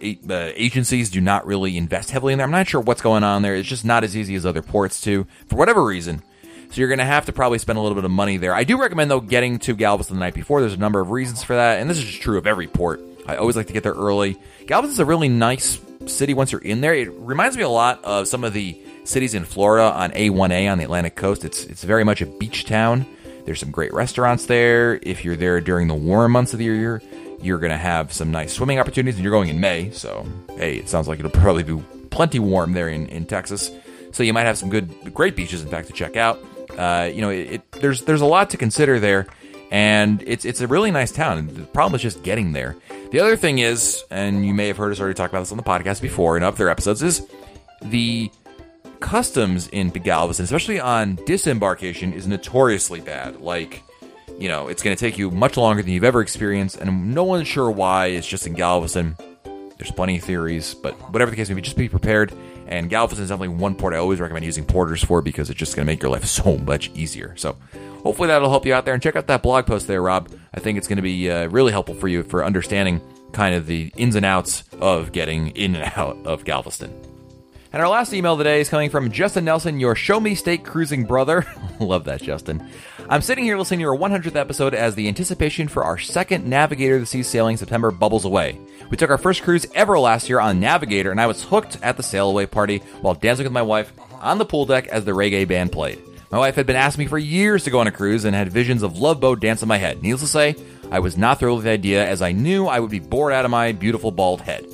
agencies 0.00 1.10
do 1.10 1.20
not 1.20 1.46
really 1.46 1.76
invest 1.76 2.10
heavily 2.10 2.32
in 2.32 2.38
there. 2.38 2.44
I'm 2.44 2.50
not 2.50 2.68
sure 2.68 2.80
what's 2.80 3.00
going 3.00 3.24
on 3.24 3.42
there. 3.42 3.54
It's 3.54 3.68
just 3.68 3.84
not 3.84 4.04
as 4.04 4.16
easy 4.16 4.34
as 4.34 4.44
other 4.44 4.62
ports 4.62 5.00
to, 5.02 5.26
for 5.46 5.56
whatever 5.56 5.84
reason. 5.84 6.22
So 6.70 6.80
you're 6.80 6.88
going 6.88 6.98
to 6.98 7.04
have 7.04 7.26
to 7.26 7.32
probably 7.32 7.58
spend 7.58 7.78
a 7.78 7.82
little 7.82 7.94
bit 7.94 8.04
of 8.04 8.10
money 8.10 8.36
there. 8.36 8.54
I 8.54 8.64
do 8.64 8.80
recommend 8.80 9.10
though 9.10 9.20
getting 9.20 9.58
to 9.60 9.74
Galveston 9.74 10.16
the 10.16 10.20
night 10.20 10.34
before. 10.34 10.60
There's 10.60 10.74
a 10.74 10.78
number 10.78 11.00
of 11.00 11.10
reasons 11.10 11.42
for 11.42 11.56
that, 11.56 11.80
and 11.80 11.88
this 11.88 11.98
is 11.98 12.14
true 12.14 12.38
of 12.38 12.46
every 12.46 12.66
port. 12.66 13.00
I 13.26 13.36
always 13.36 13.56
like 13.56 13.66
to 13.68 13.72
get 13.72 13.82
there 13.82 13.92
early. 13.92 14.36
Galveston's 14.66 14.98
a 14.98 15.04
really 15.04 15.28
nice 15.28 15.80
city 16.06 16.34
once 16.34 16.52
you're 16.52 16.60
in 16.60 16.80
there. 16.80 16.94
It 16.94 17.10
reminds 17.12 17.56
me 17.56 17.62
a 17.62 17.68
lot 17.68 18.04
of 18.04 18.28
some 18.28 18.44
of 18.44 18.52
the 18.52 18.80
cities 19.04 19.34
in 19.34 19.44
Florida 19.44 19.92
on 19.92 20.10
A1A 20.12 20.70
on 20.70 20.78
the 20.78 20.84
Atlantic 20.84 21.16
coast. 21.16 21.44
It's 21.44 21.64
it's 21.64 21.84
very 21.84 22.04
much 22.04 22.20
a 22.20 22.26
beach 22.26 22.66
town. 22.66 23.06
There's 23.44 23.60
some 23.60 23.70
great 23.70 23.92
restaurants 23.92 24.46
there. 24.46 24.98
If 25.02 25.24
you're 25.24 25.36
there 25.36 25.60
during 25.60 25.86
the 25.88 25.94
warm 25.94 26.32
months 26.32 26.52
of 26.52 26.58
the 26.58 26.64
year, 26.64 27.00
you're 27.40 27.58
going 27.58 27.70
to 27.70 27.76
have 27.78 28.12
some 28.12 28.32
nice 28.32 28.52
swimming 28.52 28.80
opportunities. 28.80 29.16
And 29.16 29.24
you're 29.24 29.32
going 29.32 29.48
in 29.48 29.60
May, 29.60 29.90
so 29.90 30.26
hey, 30.56 30.76
it 30.76 30.88
sounds 30.88 31.06
like 31.06 31.20
it'll 31.20 31.30
probably 31.30 31.62
be 31.62 31.80
plenty 32.10 32.38
warm 32.38 32.72
there 32.72 32.88
in, 32.88 33.06
in 33.06 33.24
Texas. 33.24 33.70
So 34.12 34.22
you 34.22 34.32
might 34.32 34.44
have 34.44 34.58
some 34.58 34.70
good, 34.70 35.14
great 35.14 35.36
beaches, 35.36 35.62
in 35.62 35.68
fact, 35.68 35.88
to 35.88 35.92
check 35.92 36.16
out. 36.16 36.42
Uh, 36.70 37.10
you 37.12 37.20
know, 37.20 37.30
it, 37.30 37.52
it, 37.52 37.72
there's 37.72 38.02
there's 38.02 38.20
a 38.20 38.26
lot 38.26 38.50
to 38.50 38.56
consider 38.56 38.98
there, 39.00 39.26
and 39.70 40.22
it's 40.26 40.44
it's 40.44 40.60
a 40.60 40.66
really 40.66 40.90
nice 40.90 41.12
town. 41.12 41.46
The 41.52 41.62
problem 41.62 41.94
is 41.96 42.02
just 42.02 42.22
getting 42.22 42.52
there. 42.52 42.76
The 43.10 43.20
other 43.20 43.36
thing 43.36 43.58
is, 43.58 44.04
and 44.10 44.44
you 44.44 44.52
may 44.52 44.66
have 44.68 44.76
heard 44.76 44.92
us 44.92 45.00
already 45.00 45.14
talk 45.14 45.30
about 45.30 45.40
this 45.40 45.52
on 45.52 45.56
the 45.56 45.62
podcast 45.62 46.02
before 46.02 46.36
in 46.36 46.42
other 46.42 46.68
episodes, 46.68 47.02
is 47.02 47.26
the 47.82 48.30
customs 49.00 49.68
in 49.68 49.90
Galveston, 49.90 50.44
especially 50.44 50.80
on 50.80 51.16
disembarkation, 51.26 52.12
is 52.12 52.26
notoriously 52.26 53.00
bad. 53.00 53.40
Like, 53.40 53.82
you 54.38 54.48
know, 54.48 54.68
it's 54.68 54.82
going 54.82 54.96
to 54.96 55.00
take 55.00 55.18
you 55.18 55.30
much 55.30 55.56
longer 55.56 55.82
than 55.82 55.92
you've 55.92 56.04
ever 56.04 56.20
experienced, 56.20 56.78
and 56.78 57.14
no 57.14 57.24
one's 57.24 57.48
sure 57.48 57.70
why. 57.70 58.06
It's 58.06 58.26
just 58.26 58.46
in 58.46 58.54
Galveston. 58.54 59.16
There's 59.78 59.92
plenty 59.92 60.16
of 60.16 60.24
theories, 60.24 60.74
but 60.74 60.94
whatever 61.12 61.30
the 61.30 61.36
case 61.36 61.48
may 61.48 61.54
be, 61.54 61.62
just 61.62 61.76
be 61.76 61.88
prepared. 61.88 62.32
And 62.68 62.90
Galveston 62.90 63.24
is 63.24 63.30
definitely 63.30 63.56
one 63.56 63.74
port 63.74 63.94
I 63.94 63.98
always 63.98 64.20
recommend 64.20 64.44
using 64.44 64.64
porters 64.64 65.02
for 65.02 65.22
because 65.22 65.50
it's 65.50 65.58
just 65.58 65.76
going 65.76 65.86
to 65.86 65.92
make 65.92 66.02
your 66.02 66.10
life 66.10 66.24
so 66.26 66.56
much 66.58 66.90
easier. 66.94 67.34
So, 67.36 67.56
hopefully, 68.02 68.28
that'll 68.28 68.50
help 68.50 68.66
you 68.66 68.74
out 68.74 68.84
there. 68.84 68.94
And 68.94 69.02
check 69.02 69.16
out 69.16 69.26
that 69.28 69.42
blog 69.42 69.66
post 69.66 69.86
there, 69.86 70.02
Rob. 70.02 70.30
I 70.54 70.60
think 70.60 70.78
it's 70.78 70.88
going 70.88 70.96
to 70.96 71.02
be 71.02 71.30
uh, 71.30 71.48
really 71.48 71.72
helpful 71.72 71.94
for 71.94 72.08
you 72.08 72.22
for 72.22 72.44
understanding 72.44 73.00
kind 73.32 73.54
of 73.54 73.66
the 73.66 73.92
ins 73.96 74.14
and 74.14 74.24
outs 74.24 74.64
of 74.80 75.12
getting 75.12 75.48
in 75.48 75.76
and 75.76 75.92
out 75.96 76.16
of 76.24 76.44
Galveston. 76.44 77.15
And 77.76 77.82
our 77.82 77.90
last 77.90 78.14
email 78.14 78.38
today 78.38 78.62
is 78.62 78.70
coming 78.70 78.88
from 78.88 79.10
Justin 79.10 79.44
Nelson, 79.44 79.78
your 79.78 79.94
Show 79.94 80.18
Me 80.18 80.34
State 80.34 80.64
cruising 80.64 81.04
brother. 81.04 81.44
Love 81.78 82.04
that, 82.04 82.22
Justin. 82.22 82.66
I'm 83.10 83.20
sitting 83.20 83.44
here 83.44 83.58
listening 83.58 83.80
to 83.80 83.88
our 83.88 83.94
100th 83.94 84.34
episode 84.34 84.72
as 84.72 84.94
the 84.94 85.08
anticipation 85.08 85.68
for 85.68 85.84
our 85.84 85.98
second 85.98 86.46
Navigator 86.46 86.94
of 86.94 87.02
the 87.02 87.06
Sea 87.06 87.22
sailing 87.22 87.58
September 87.58 87.90
bubbles 87.90 88.24
away. 88.24 88.58
We 88.88 88.96
took 88.96 89.10
our 89.10 89.18
first 89.18 89.42
cruise 89.42 89.66
ever 89.74 89.98
last 89.98 90.26
year 90.26 90.40
on 90.40 90.58
Navigator, 90.58 91.10
and 91.10 91.20
I 91.20 91.26
was 91.26 91.44
hooked 91.44 91.76
at 91.82 91.98
the 91.98 92.02
sail 92.02 92.30
away 92.30 92.46
party 92.46 92.78
while 93.02 93.12
dancing 93.12 93.44
with 93.44 93.52
my 93.52 93.60
wife 93.60 93.92
on 94.22 94.38
the 94.38 94.46
pool 94.46 94.64
deck 94.64 94.86
as 94.86 95.04
the 95.04 95.12
reggae 95.12 95.46
band 95.46 95.70
played. 95.70 96.02
My 96.30 96.38
wife 96.38 96.54
had 96.54 96.66
been 96.66 96.76
asking 96.76 97.04
me 97.04 97.08
for 97.10 97.18
years 97.18 97.64
to 97.64 97.70
go 97.70 97.80
on 97.80 97.88
a 97.88 97.92
cruise 97.92 98.24
and 98.24 98.34
had 98.34 98.50
visions 98.50 98.82
of 98.82 98.98
Love 98.98 99.20
Boat 99.20 99.40
dance 99.40 99.60
in 99.60 99.68
my 99.68 99.76
head. 99.76 100.02
Needless 100.02 100.22
to 100.22 100.28
say, 100.28 100.56
I 100.90 101.00
was 101.00 101.18
not 101.18 101.40
thrilled 101.40 101.58
with 101.58 101.66
the 101.66 101.72
idea 101.72 102.08
as 102.08 102.22
I 102.22 102.32
knew 102.32 102.68
I 102.68 102.80
would 102.80 102.90
be 102.90 103.00
bored 103.00 103.34
out 103.34 103.44
of 103.44 103.50
my 103.50 103.72
beautiful 103.72 104.12
bald 104.12 104.40
head. 104.40 104.64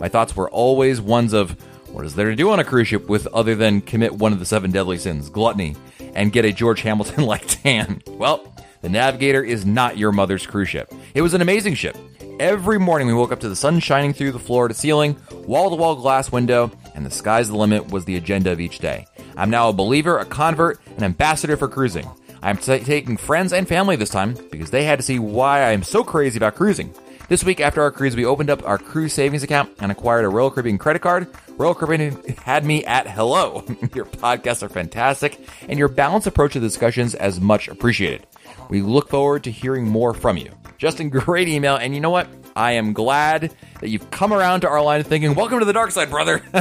My 0.00 0.08
thoughts 0.08 0.34
were 0.34 0.50
always 0.50 1.00
ones 1.00 1.32
of, 1.32 1.56
what 1.98 2.06
is 2.06 2.14
there 2.14 2.30
to 2.30 2.36
do 2.36 2.52
on 2.52 2.60
a 2.60 2.64
cruise 2.64 2.86
ship 2.86 3.08
with 3.08 3.26
other 3.26 3.56
than 3.56 3.80
commit 3.80 4.12
one 4.12 4.32
of 4.32 4.38
the 4.38 4.44
seven 4.44 4.70
deadly 4.70 4.98
sins, 4.98 5.28
gluttony, 5.28 5.74
and 6.14 6.32
get 6.32 6.44
a 6.44 6.52
George 6.52 6.82
Hamilton 6.82 7.24
like 7.26 7.42
tan? 7.44 8.00
Well, 8.06 8.54
the 8.82 8.88
Navigator 8.88 9.42
is 9.42 9.66
not 9.66 9.98
your 9.98 10.12
mother's 10.12 10.46
cruise 10.46 10.68
ship. 10.68 10.94
It 11.14 11.22
was 11.22 11.34
an 11.34 11.42
amazing 11.42 11.74
ship. 11.74 11.96
Every 12.38 12.78
morning 12.78 13.08
we 13.08 13.14
woke 13.14 13.32
up 13.32 13.40
to 13.40 13.48
the 13.48 13.56
sun 13.56 13.80
shining 13.80 14.12
through 14.12 14.30
the 14.30 14.38
floor 14.38 14.68
to 14.68 14.74
ceiling, 14.74 15.16
wall 15.44 15.70
to 15.70 15.74
wall 15.74 15.96
glass 15.96 16.30
window, 16.30 16.70
and 16.94 17.04
the 17.04 17.10
sky's 17.10 17.48
the 17.48 17.56
limit 17.56 17.90
was 17.90 18.04
the 18.04 18.14
agenda 18.14 18.52
of 18.52 18.60
each 18.60 18.78
day. 18.78 19.04
I'm 19.36 19.50
now 19.50 19.68
a 19.68 19.72
believer, 19.72 20.18
a 20.18 20.24
convert, 20.24 20.78
an 20.98 21.02
ambassador 21.02 21.56
for 21.56 21.66
cruising. 21.66 22.08
I'm 22.40 22.58
t- 22.58 22.78
taking 22.78 23.16
friends 23.16 23.52
and 23.52 23.66
family 23.66 23.96
this 23.96 24.10
time 24.10 24.36
because 24.52 24.70
they 24.70 24.84
had 24.84 25.00
to 25.00 25.04
see 25.04 25.18
why 25.18 25.62
I 25.62 25.72
am 25.72 25.82
so 25.82 26.04
crazy 26.04 26.36
about 26.36 26.54
cruising. 26.54 26.94
This 27.28 27.44
week 27.44 27.60
after 27.60 27.82
our 27.82 27.90
cruise, 27.90 28.16
we 28.16 28.24
opened 28.24 28.48
up 28.48 28.66
our 28.66 28.78
cruise 28.78 29.12
savings 29.12 29.42
account 29.42 29.70
and 29.80 29.92
acquired 29.92 30.24
a 30.24 30.30
Royal 30.30 30.50
Caribbean 30.50 30.78
credit 30.78 31.02
card. 31.02 31.26
Royal 31.58 31.74
Caribbean 31.74 32.22
had 32.38 32.64
me 32.64 32.86
at 32.86 33.06
hello. 33.06 33.64
your 33.94 34.06
podcasts 34.06 34.62
are 34.62 34.70
fantastic, 34.70 35.38
and 35.68 35.78
your 35.78 35.88
balanced 35.88 36.26
approach 36.26 36.54
to 36.54 36.60
the 36.60 36.66
discussions 36.66 37.14
as 37.14 37.38
much 37.38 37.68
appreciated. 37.68 38.26
We 38.70 38.80
look 38.80 39.10
forward 39.10 39.44
to 39.44 39.50
hearing 39.50 39.86
more 39.86 40.14
from 40.14 40.38
you. 40.38 40.50
Justin, 40.78 41.10
great 41.10 41.48
email. 41.48 41.76
And 41.76 41.94
you 41.94 42.00
know 42.00 42.08
what? 42.08 42.28
I 42.56 42.72
am 42.72 42.94
glad 42.94 43.54
that 43.80 43.90
you've 43.90 44.10
come 44.10 44.32
around 44.32 44.62
to 44.62 44.68
our 44.68 44.80
line 44.80 45.00
of 45.00 45.06
thinking. 45.06 45.34
Welcome 45.34 45.58
to 45.58 45.66
the 45.66 45.74
dark 45.74 45.90
side, 45.90 46.08
brother. 46.08 46.42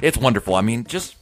it's 0.00 0.16
wonderful. 0.16 0.54
I 0.54 0.60
mean, 0.60 0.84
just, 0.84 1.16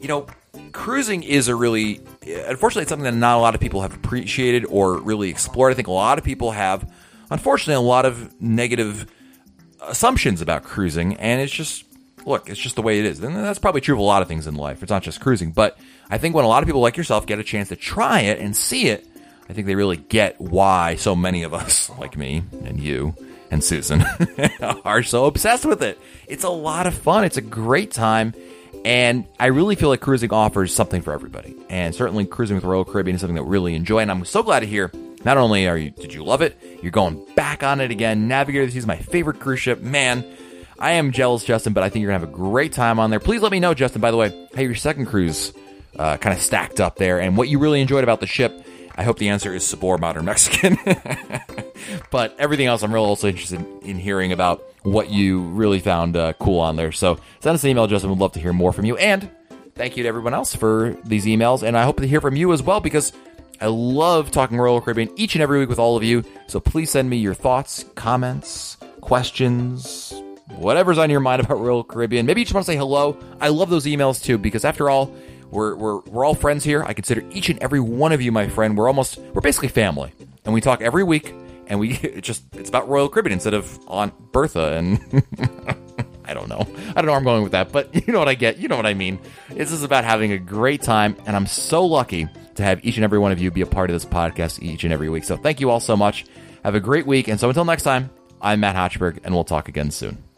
you 0.00 0.08
know, 0.08 0.26
cruising 0.72 1.24
is 1.24 1.48
a 1.48 1.54
really, 1.54 2.00
unfortunately, 2.26 2.84
it's 2.84 2.88
something 2.88 3.04
that 3.04 3.12
not 3.14 3.36
a 3.36 3.40
lot 3.40 3.54
of 3.54 3.60
people 3.60 3.82
have 3.82 3.94
appreciated 3.94 4.64
or 4.64 4.96
really 4.96 5.28
explored. 5.28 5.72
I 5.72 5.74
think 5.74 5.88
a 5.88 5.92
lot 5.92 6.16
of 6.16 6.24
people 6.24 6.52
have, 6.52 6.90
unfortunately, 7.30 7.74
a 7.74 7.80
lot 7.86 8.04
of 8.04 8.40
negative 8.40 9.10
assumptions 9.82 10.40
about 10.40 10.64
cruising. 10.64 11.16
And 11.16 11.40
it's 11.40 11.52
just, 11.52 11.84
look, 12.26 12.48
it's 12.48 12.60
just 12.60 12.76
the 12.76 12.82
way 12.82 12.98
it 12.98 13.06
is. 13.06 13.20
And 13.20 13.34
that's 13.36 13.58
probably 13.58 13.80
true 13.80 13.94
of 13.94 14.00
a 14.00 14.04
lot 14.04 14.22
of 14.22 14.28
things 14.28 14.46
in 14.46 14.54
life. 14.54 14.82
It's 14.82 14.90
not 14.90 15.02
just 15.02 15.20
cruising. 15.20 15.52
But 15.52 15.78
I 16.10 16.18
think 16.18 16.34
when 16.34 16.44
a 16.44 16.48
lot 16.48 16.62
of 16.62 16.66
people 16.66 16.80
like 16.80 16.96
yourself 16.96 17.26
get 17.26 17.38
a 17.38 17.44
chance 17.44 17.68
to 17.68 17.76
try 17.76 18.20
it 18.20 18.38
and 18.38 18.56
see 18.56 18.88
it, 18.88 19.06
I 19.48 19.52
think 19.52 19.66
they 19.66 19.74
really 19.74 19.96
get 19.96 20.40
why 20.40 20.94
so 20.96 21.16
many 21.16 21.42
of 21.42 21.54
us, 21.54 21.90
like 21.98 22.16
me 22.16 22.42
and 22.64 22.78
you 22.80 23.14
and 23.50 23.64
Susan, 23.64 24.04
are 24.84 25.02
so 25.02 25.24
obsessed 25.24 25.64
with 25.64 25.82
it. 25.82 25.98
It's 26.28 26.44
a 26.44 26.50
lot 26.50 26.86
of 26.86 26.94
fun. 26.94 27.24
It's 27.24 27.36
a 27.36 27.42
great 27.42 27.90
time. 27.90 28.34
And 28.84 29.26
I 29.38 29.46
really 29.46 29.74
feel 29.74 29.88
like 29.88 30.00
cruising 30.00 30.32
offers 30.32 30.72
something 30.74 31.02
for 31.02 31.12
everybody. 31.12 31.54
And 31.68 31.94
certainly 31.94 32.24
cruising 32.24 32.56
with 32.56 32.64
Royal 32.64 32.84
Caribbean 32.84 33.16
is 33.16 33.20
something 33.20 33.34
that 33.34 33.42
we 33.42 33.50
really 33.50 33.74
enjoy. 33.74 33.98
And 33.98 34.10
I'm 34.10 34.24
so 34.24 34.42
glad 34.42 34.60
to 34.60 34.66
hear 34.66 34.90
not 35.24 35.36
only 35.36 35.68
are 35.68 35.76
you 35.76 35.90
did 35.90 36.12
you 36.12 36.24
love 36.24 36.42
it, 36.42 36.58
you're 36.82 36.90
going 36.90 37.24
back 37.36 37.62
on 37.62 37.80
it 37.80 37.90
again. 37.90 38.28
Navigator 38.28 38.66
this 38.66 38.76
is 38.76 38.86
my 38.86 38.96
favorite 38.96 39.40
cruise 39.40 39.60
ship. 39.60 39.80
Man, 39.80 40.24
I 40.78 40.92
am 40.92 41.12
jealous, 41.12 41.44
Justin, 41.44 41.72
but 41.72 41.82
I 41.82 41.88
think 41.88 42.02
you're 42.02 42.12
gonna 42.12 42.20
have 42.24 42.28
a 42.28 42.32
great 42.32 42.72
time 42.72 42.98
on 42.98 43.10
there. 43.10 43.20
Please 43.20 43.42
let 43.42 43.52
me 43.52 43.60
know, 43.60 43.74
Justin, 43.74 44.00
by 44.00 44.10
the 44.10 44.16
way, 44.16 44.48
how 44.54 44.62
your 44.62 44.74
second 44.74 45.06
cruise 45.06 45.52
uh, 45.98 46.16
kind 46.16 46.34
of 46.34 46.42
stacked 46.42 46.80
up 46.80 46.96
there 46.96 47.20
and 47.20 47.36
what 47.36 47.48
you 47.48 47.58
really 47.58 47.80
enjoyed 47.80 48.04
about 48.04 48.20
the 48.20 48.26
ship. 48.26 48.64
I 48.96 49.02
hope 49.02 49.18
the 49.18 49.28
answer 49.28 49.54
is 49.54 49.66
Sabor 49.66 49.98
Modern 49.98 50.24
Mexican. 50.24 50.78
but 52.10 52.34
everything 52.38 52.66
else, 52.66 52.82
I'm 52.82 52.92
really 52.92 53.06
also 53.06 53.28
interested 53.28 53.64
in 53.82 53.98
hearing 53.98 54.32
about 54.32 54.62
what 54.82 55.10
you 55.10 55.40
really 55.40 55.78
found 55.80 56.16
uh, 56.16 56.32
cool 56.34 56.60
on 56.60 56.76
there. 56.76 56.92
So 56.92 57.18
send 57.40 57.54
us 57.54 57.64
an 57.64 57.70
email, 57.70 57.86
Justin. 57.86 58.10
We'd 58.10 58.18
love 58.18 58.32
to 58.32 58.40
hear 58.40 58.52
more 58.52 58.72
from 58.72 58.84
you. 58.84 58.96
And 58.96 59.30
thank 59.74 59.96
you 59.96 60.02
to 60.02 60.08
everyone 60.08 60.34
else 60.34 60.54
for 60.54 60.96
these 61.04 61.24
emails. 61.24 61.62
And 61.62 61.76
I 61.76 61.84
hope 61.84 61.98
to 61.98 62.06
hear 62.06 62.20
from 62.20 62.36
you 62.36 62.52
as 62.52 62.62
well 62.62 62.80
because 62.80 63.12
I 63.60 63.66
love 63.66 64.30
talking 64.30 64.56
Royal 64.56 64.80
Caribbean 64.80 65.10
each 65.16 65.34
and 65.34 65.42
every 65.42 65.58
week 65.58 65.68
with 65.68 65.78
all 65.78 65.96
of 65.96 66.02
you. 66.02 66.24
So 66.46 66.60
please 66.60 66.90
send 66.90 67.10
me 67.10 67.18
your 67.18 67.34
thoughts, 67.34 67.84
comments, 67.94 68.78
questions, 69.02 70.14
whatever's 70.56 70.96
on 70.96 71.10
your 71.10 71.20
mind 71.20 71.42
about 71.42 71.60
Royal 71.60 71.84
Caribbean. 71.84 72.24
Maybe 72.24 72.40
you 72.40 72.46
just 72.46 72.54
want 72.54 72.64
to 72.64 72.72
say 72.72 72.78
hello. 72.78 73.18
I 73.38 73.48
love 73.48 73.68
those 73.68 73.84
emails 73.84 74.22
too 74.22 74.38
because 74.38 74.64
after 74.64 74.88
all, 74.88 75.14
we're, 75.50 75.74
we're, 75.74 76.00
we're 76.00 76.24
all 76.24 76.34
friends 76.34 76.64
here. 76.64 76.82
I 76.84 76.94
consider 76.94 77.22
each 77.32 77.50
and 77.50 77.58
every 77.58 77.80
one 77.80 78.12
of 78.12 78.22
you 78.22 78.32
my 78.32 78.48
friend. 78.48 78.78
We're 78.78 78.88
almost, 78.88 79.18
we're 79.18 79.42
basically 79.42 79.68
family. 79.68 80.12
And 80.46 80.54
we 80.54 80.62
talk 80.62 80.80
every 80.80 81.04
week, 81.04 81.34
and 81.66 81.78
we, 81.78 81.92
it's 82.02 82.26
just, 82.26 82.42
it's 82.54 82.70
about 82.70 82.88
Royal 82.88 83.10
Caribbean 83.10 83.34
instead 83.34 83.52
of 83.52 83.78
Aunt 83.88 84.14
Bertha. 84.32 84.72
And 84.76 85.00
I 86.24 86.32
don't 86.32 86.48
know. 86.48 86.60
I 86.60 86.94
don't 86.94 87.06
know 87.06 87.12
where 87.12 87.18
I'm 87.18 87.24
going 87.24 87.42
with 87.42 87.52
that, 87.52 87.72
but 87.72 87.94
you 88.06 88.12
know 88.12 88.20
what 88.20 88.28
I 88.28 88.34
get. 88.34 88.58
You 88.58 88.68
know 88.68 88.76
what 88.76 88.86
I 88.86 88.94
mean. 88.94 89.18
This 89.50 89.70
is 89.70 89.82
about 89.82 90.04
having 90.04 90.32
a 90.32 90.38
great 90.38 90.80
time, 90.80 91.16
and 91.26 91.36
I'm 91.36 91.46
so 91.46 91.84
lucky 91.84 92.26
to 92.54 92.62
have 92.62 92.84
each 92.84 92.96
and 92.96 93.04
every 93.04 93.18
one 93.18 93.32
of 93.32 93.40
you 93.40 93.50
be 93.50 93.60
a 93.62 93.66
part 93.66 93.90
of 93.90 93.94
this 93.94 94.04
podcast 94.04 94.62
each 94.62 94.84
and 94.84 94.92
every 94.92 95.08
week. 95.08 95.24
So 95.24 95.36
thank 95.36 95.60
you 95.60 95.70
all 95.70 95.80
so 95.80 95.96
much. 95.96 96.24
Have 96.64 96.74
a 96.74 96.80
great 96.80 97.06
week. 97.06 97.28
And 97.28 97.38
so 97.40 97.48
until 97.48 97.64
next 97.64 97.82
time, 97.82 98.10
I'm 98.40 98.60
Matt 98.60 98.76
Hochberg, 98.76 99.18
and 99.24 99.34
we'll 99.34 99.44
talk 99.44 99.68
again 99.68 99.90
soon. 99.90 100.29